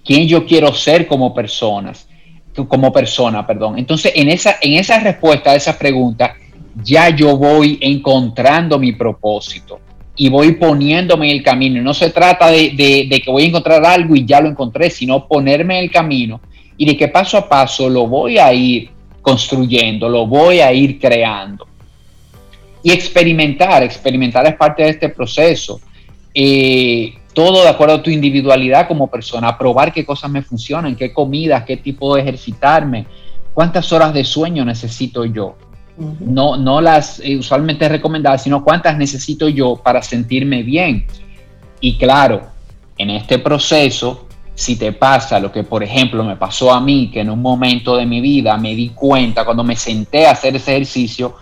[0.03, 2.05] ¿Quién yo quiero ser como personas?
[2.67, 3.79] Como persona, perdón.
[3.79, 6.31] Entonces, en esa, en esa respuesta a esas preguntas,
[6.83, 9.79] ya yo voy encontrando mi propósito
[10.15, 11.81] y voy poniéndome el camino.
[11.81, 15.79] No se trata de, que voy a encontrar algo y ya lo encontré, sino ponerme
[15.79, 16.41] el camino
[16.77, 18.89] y de que paso a paso lo voy a ir
[19.21, 21.67] construyendo, lo voy a ir creando.
[22.83, 25.79] Y experimentar, experimentar es parte de este proceso.
[26.33, 31.13] Eh, todo de acuerdo a tu individualidad como persona, probar qué cosas me funcionan, qué
[31.13, 33.05] comidas, qué tipo de ejercitarme,
[33.53, 35.55] cuántas horas de sueño necesito yo.
[36.19, 41.05] No, no las eh, usualmente recomendadas, sino cuántas necesito yo para sentirme bien.
[41.81, 42.47] Y claro,
[42.97, 44.29] en este proceso
[44.59, 47.95] si te pasa lo que, por ejemplo, me pasó a mí, que en un momento
[47.95, 51.33] de mi vida me di cuenta cuando me senté a hacer ese ejercicio,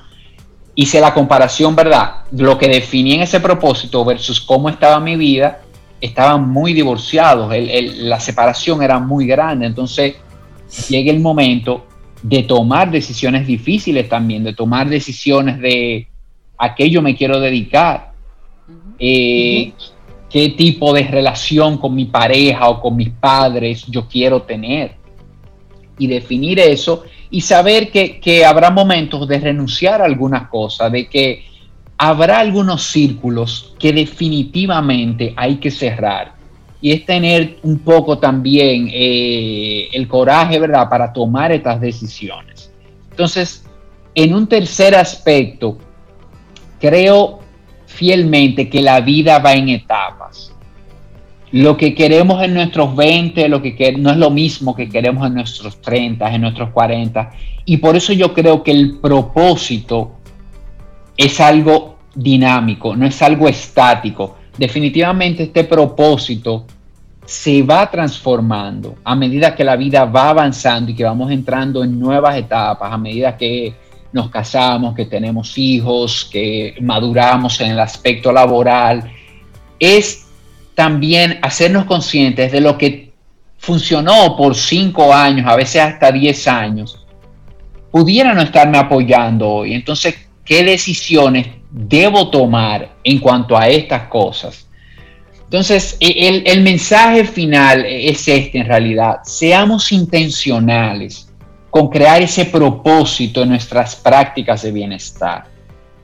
[0.76, 2.18] hice la comparación, ¿verdad?
[2.34, 5.62] Lo que definí en ese propósito versus cómo estaba mi vida,
[6.00, 10.18] estaban muy divorciados, la separación era muy grande, entonces
[10.88, 11.88] llega el momento
[12.22, 16.08] de tomar decisiones difíciles también, de tomar decisiones de
[16.58, 18.12] a qué yo me quiero dedicar
[20.30, 24.96] qué tipo de relación con mi pareja o con mis padres yo quiero tener.
[26.00, 31.46] Y definir eso y saber que, habrá momentos de renunciar a algunas cosas, de que
[31.98, 36.36] habrá algunos círculos que definitivamente hay que cerrar.
[36.80, 42.72] Y es tener un poco también eh, el coraje, ¿verdad?, para tomar estas decisiones.
[43.10, 43.66] Entonces,
[44.14, 45.78] en un tercer aspecto,
[46.80, 47.40] creo
[47.86, 50.54] fielmente que la vida va en etapas.
[51.52, 55.36] Lo que queremos en nuestros 20, lo que no es lo mismo que queremos en
[55.36, 57.32] nuestros 30, en nuestros 40.
[57.66, 60.12] Y por eso yo creo que el propósito
[61.16, 64.37] es algo dinámico, no es algo estático.
[64.58, 66.66] Definitivamente este propósito
[67.26, 72.00] se va transformando a medida que la vida va avanzando y que vamos entrando en
[72.00, 73.76] nuevas etapas, a medida que
[74.14, 79.12] nos casamos, que tenemos hijos, que maduramos en el aspecto laboral,
[79.78, 80.26] es
[80.74, 83.12] también hacernos conscientes de lo que
[83.58, 87.06] funcionó por cinco años, a veces hasta diez años,
[87.92, 89.74] pudiera no estarme apoyando hoy.
[89.74, 94.68] Entonces, ¿qué decisiones debo tomar en cuanto a estas cosas?
[95.48, 99.20] Entonces, e, el, mensaje final es este en realidad.
[99.24, 101.32] Seamos intencionales
[101.70, 105.46] con crear ese propósito en nuestras prácticas de bienestar.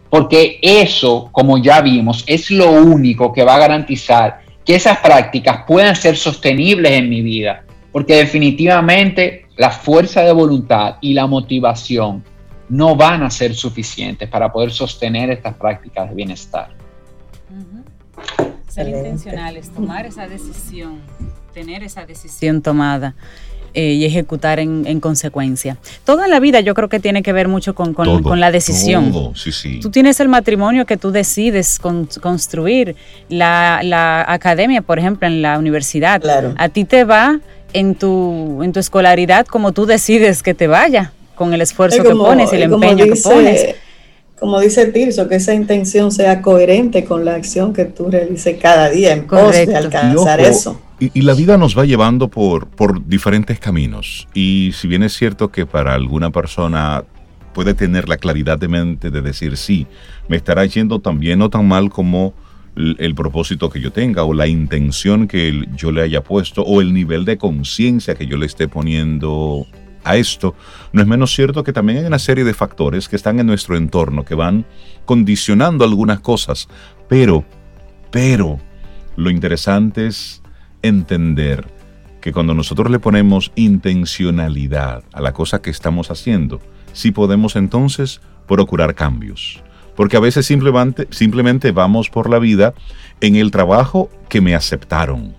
[0.09, 5.63] Porque eso, como ya vimos, es lo único que va a garantizar que esas prácticas
[5.67, 7.65] puedan ser sostenibles en mi vida.
[7.91, 12.23] Porque definitivamente la fuerza de voluntad y la motivación
[12.69, 16.69] no van a ser suficientes para poder sostener estas prácticas de bienestar.
[18.67, 20.99] Ser intencionales, tomar esa decisión,
[21.53, 23.15] tener esa decisión tomada.
[23.75, 25.77] Eh, y ejecutar en, consecuencia.
[26.05, 27.95] Toda la vida yo creo que tiene que ver mucho con,
[28.39, 29.11] la decisión.
[29.81, 32.95] Tú tienes el matrimonio que tú decides construir,
[33.29, 36.21] la, academia, por ejemplo, en la universidad.
[36.55, 37.39] A ti te va
[37.73, 41.11] en tu, en tu escolaridad como tú decides que te vaya,
[41.43, 43.75] con el esfuerzo que pones y el empeño que pones
[44.43, 48.89] como dice Tirso, que esa intención sea coherente con la acción que tú realices cada
[48.89, 50.81] día en pos de alcanzar eso.
[50.99, 54.27] Y, la vida nos va llevando por, por diferentes caminos.
[54.33, 57.05] Y si bien es cierto que para alguna persona
[57.53, 59.87] puede tener la claridad de mente de decir, sí,
[60.27, 62.33] me estará yendo tan bien o tan mal como
[62.75, 66.93] el, propósito que yo tenga o la intención que yo le haya puesto o el
[66.93, 69.65] nivel de conciencia que yo le esté poniendo
[70.03, 70.55] a esto,
[70.91, 73.77] no es menos cierto que también hay una serie de factores que están en nuestro
[73.77, 74.65] entorno, que van
[75.05, 76.67] condicionando algunas cosas,
[77.07, 77.45] pero,
[78.11, 78.59] pero,
[79.15, 80.41] lo interesante es
[80.81, 81.67] entender
[82.21, 86.61] que cuando nosotros le ponemos intencionalidad a la cosa que estamos haciendo,
[86.93, 89.61] sí podemos entonces procurar cambios.
[89.95, 92.73] Porque a veces simplemente, simplemente vamos por la vida
[93.21, 95.35] en el trabajo que me aceptaron,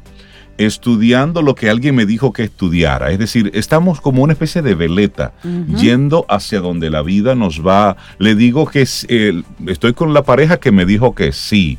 [0.58, 3.10] estudiando lo que alguien me dijo que estudiara.
[3.10, 5.32] Es decir, estamos como una especie de veleta,
[5.76, 7.96] yendo hacia donde la vida nos va.
[8.18, 11.78] Le digo que estoy con la pareja que me dijo que sí.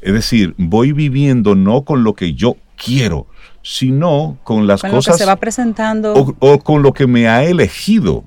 [0.00, 3.26] Es decir, voy viviendo no con lo que yo quiero,
[3.62, 5.16] sino con las cosas.
[5.16, 6.14] que se va presentando.
[6.38, 8.24] O, con lo que me ha elegido.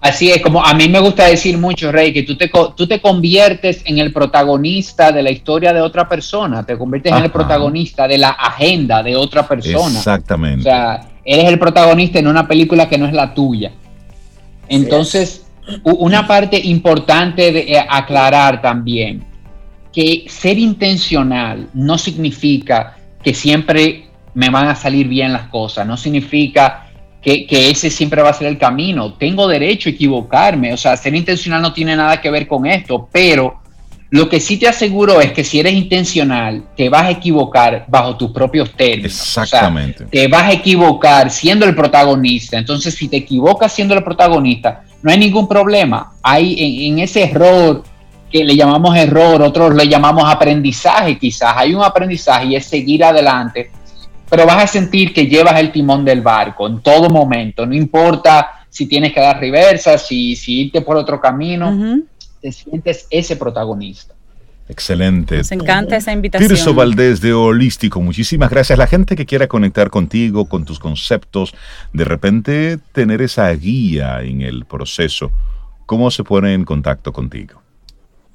[0.00, 3.00] Así es, como a mí me gusta decir mucho, Rey, que tú te, tú te
[3.00, 8.08] conviertes en el protagonista de la historia de otra persona, te conviertes en el protagonista
[8.08, 9.98] de la agenda de otra persona.
[9.98, 10.60] Exactamente.
[10.60, 13.72] O sea, eres el protagonista en una película que no es la tuya.
[14.68, 15.46] Entonces,
[15.84, 19.24] una parte importante de eh, aclarar también,
[19.92, 25.96] que ser intencional no significa que siempre me van a salir bien las cosas, no
[25.96, 26.89] significa
[27.22, 29.12] que, ese siempre va a ser el camino.
[29.14, 33.08] Tengo derecho a equivocarme, o sea, ser intencional no tiene nada que ver con esto,
[33.12, 33.60] pero
[34.10, 38.16] lo que sí te aseguro es que si eres intencional, te vas a equivocar bajo
[38.16, 39.12] tus propios términos.
[39.12, 40.06] Exactamente.
[40.06, 42.58] te vas a equivocar siendo el protagonista.
[42.58, 46.14] Entonces, si te equivocas siendo el protagonista, no hay ningún problema.
[46.22, 47.84] Hay en, en ese error
[48.32, 51.54] que le llamamos error, otros le llamamos aprendizaje quizás.
[51.56, 53.70] Hay un aprendizaje y es seguir adelante
[54.30, 58.64] pero vas a sentir que llevas el timón del barco en todo momento, no importa
[58.70, 62.00] si tienes que dar reversa, si, si irte por otro camino,
[62.40, 64.14] te sientes ese protagonista.
[64.68, 65.38] Excelente.
[65.38, 66.48] Nos encanta esa invitación.
[66.48, 68.78] Tirso Valdés de Holístico, muchísimas gracias.
[68.78, 71.52] La gente que quiera conectar contigo, con tus conceptos,
[71.92, 75.32] de repente tener esa guía en el proceso,
[75.86, 77.60] ¿cómo se pone en contacto contigo?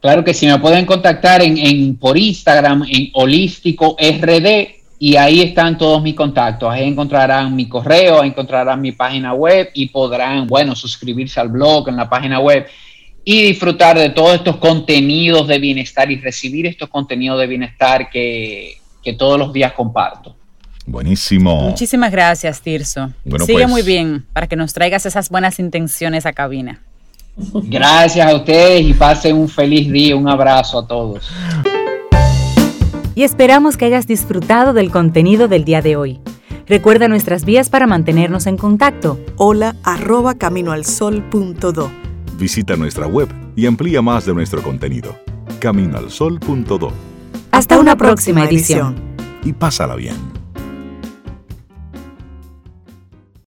[0.02, 5.40] Claro que sí, me pueden contactar en, en por Instagram, en Holístico RD y ahí
[5.42, 6.68] están todos mis contactos.
[6.68, 11.96] Ahí encontrarán mi correo, encontrarán mi página web y podrán, bueno, suscribirse al blog en
[11.96, 12.66] la página web
[13.24, 18.78] y disfrutar de todos estos contenidos de bienestar y recibir estos contenidos de bienestar que,
[19.16, 20.36] todos los días comparto.
[20.88, 21.70] Buenísimo.
[21.70, 23.12] Muchísimas gracias, Tirso.
[23.46, 23.70] Sigue pues.
[23.70, 26.82] muy bien para que nos traigas esas buenas intenciones a cabina.
[27.38, 30.16] Gracias a ustedes y pasen un feliz día.
[30.16, 31.30] Un abrazo a todos
[33.16, 36.20] y esperamos que hayas disfrutado del contenido del día de hoy.
[36.68, 39.20] Recuerda nuestras vías para mantenernos en contacto.
[39.38, 41.92] Hola arroba caminoalsol.do.
[42.38, 45.16] Visita nuestra web y amplía más de nuestro contenido.
[45.60, 46.92] Caminoalsol.do.
[47.52, 48.96] Hasta, una, próxima edición.
[49.44, 50.16] Y pásala bien.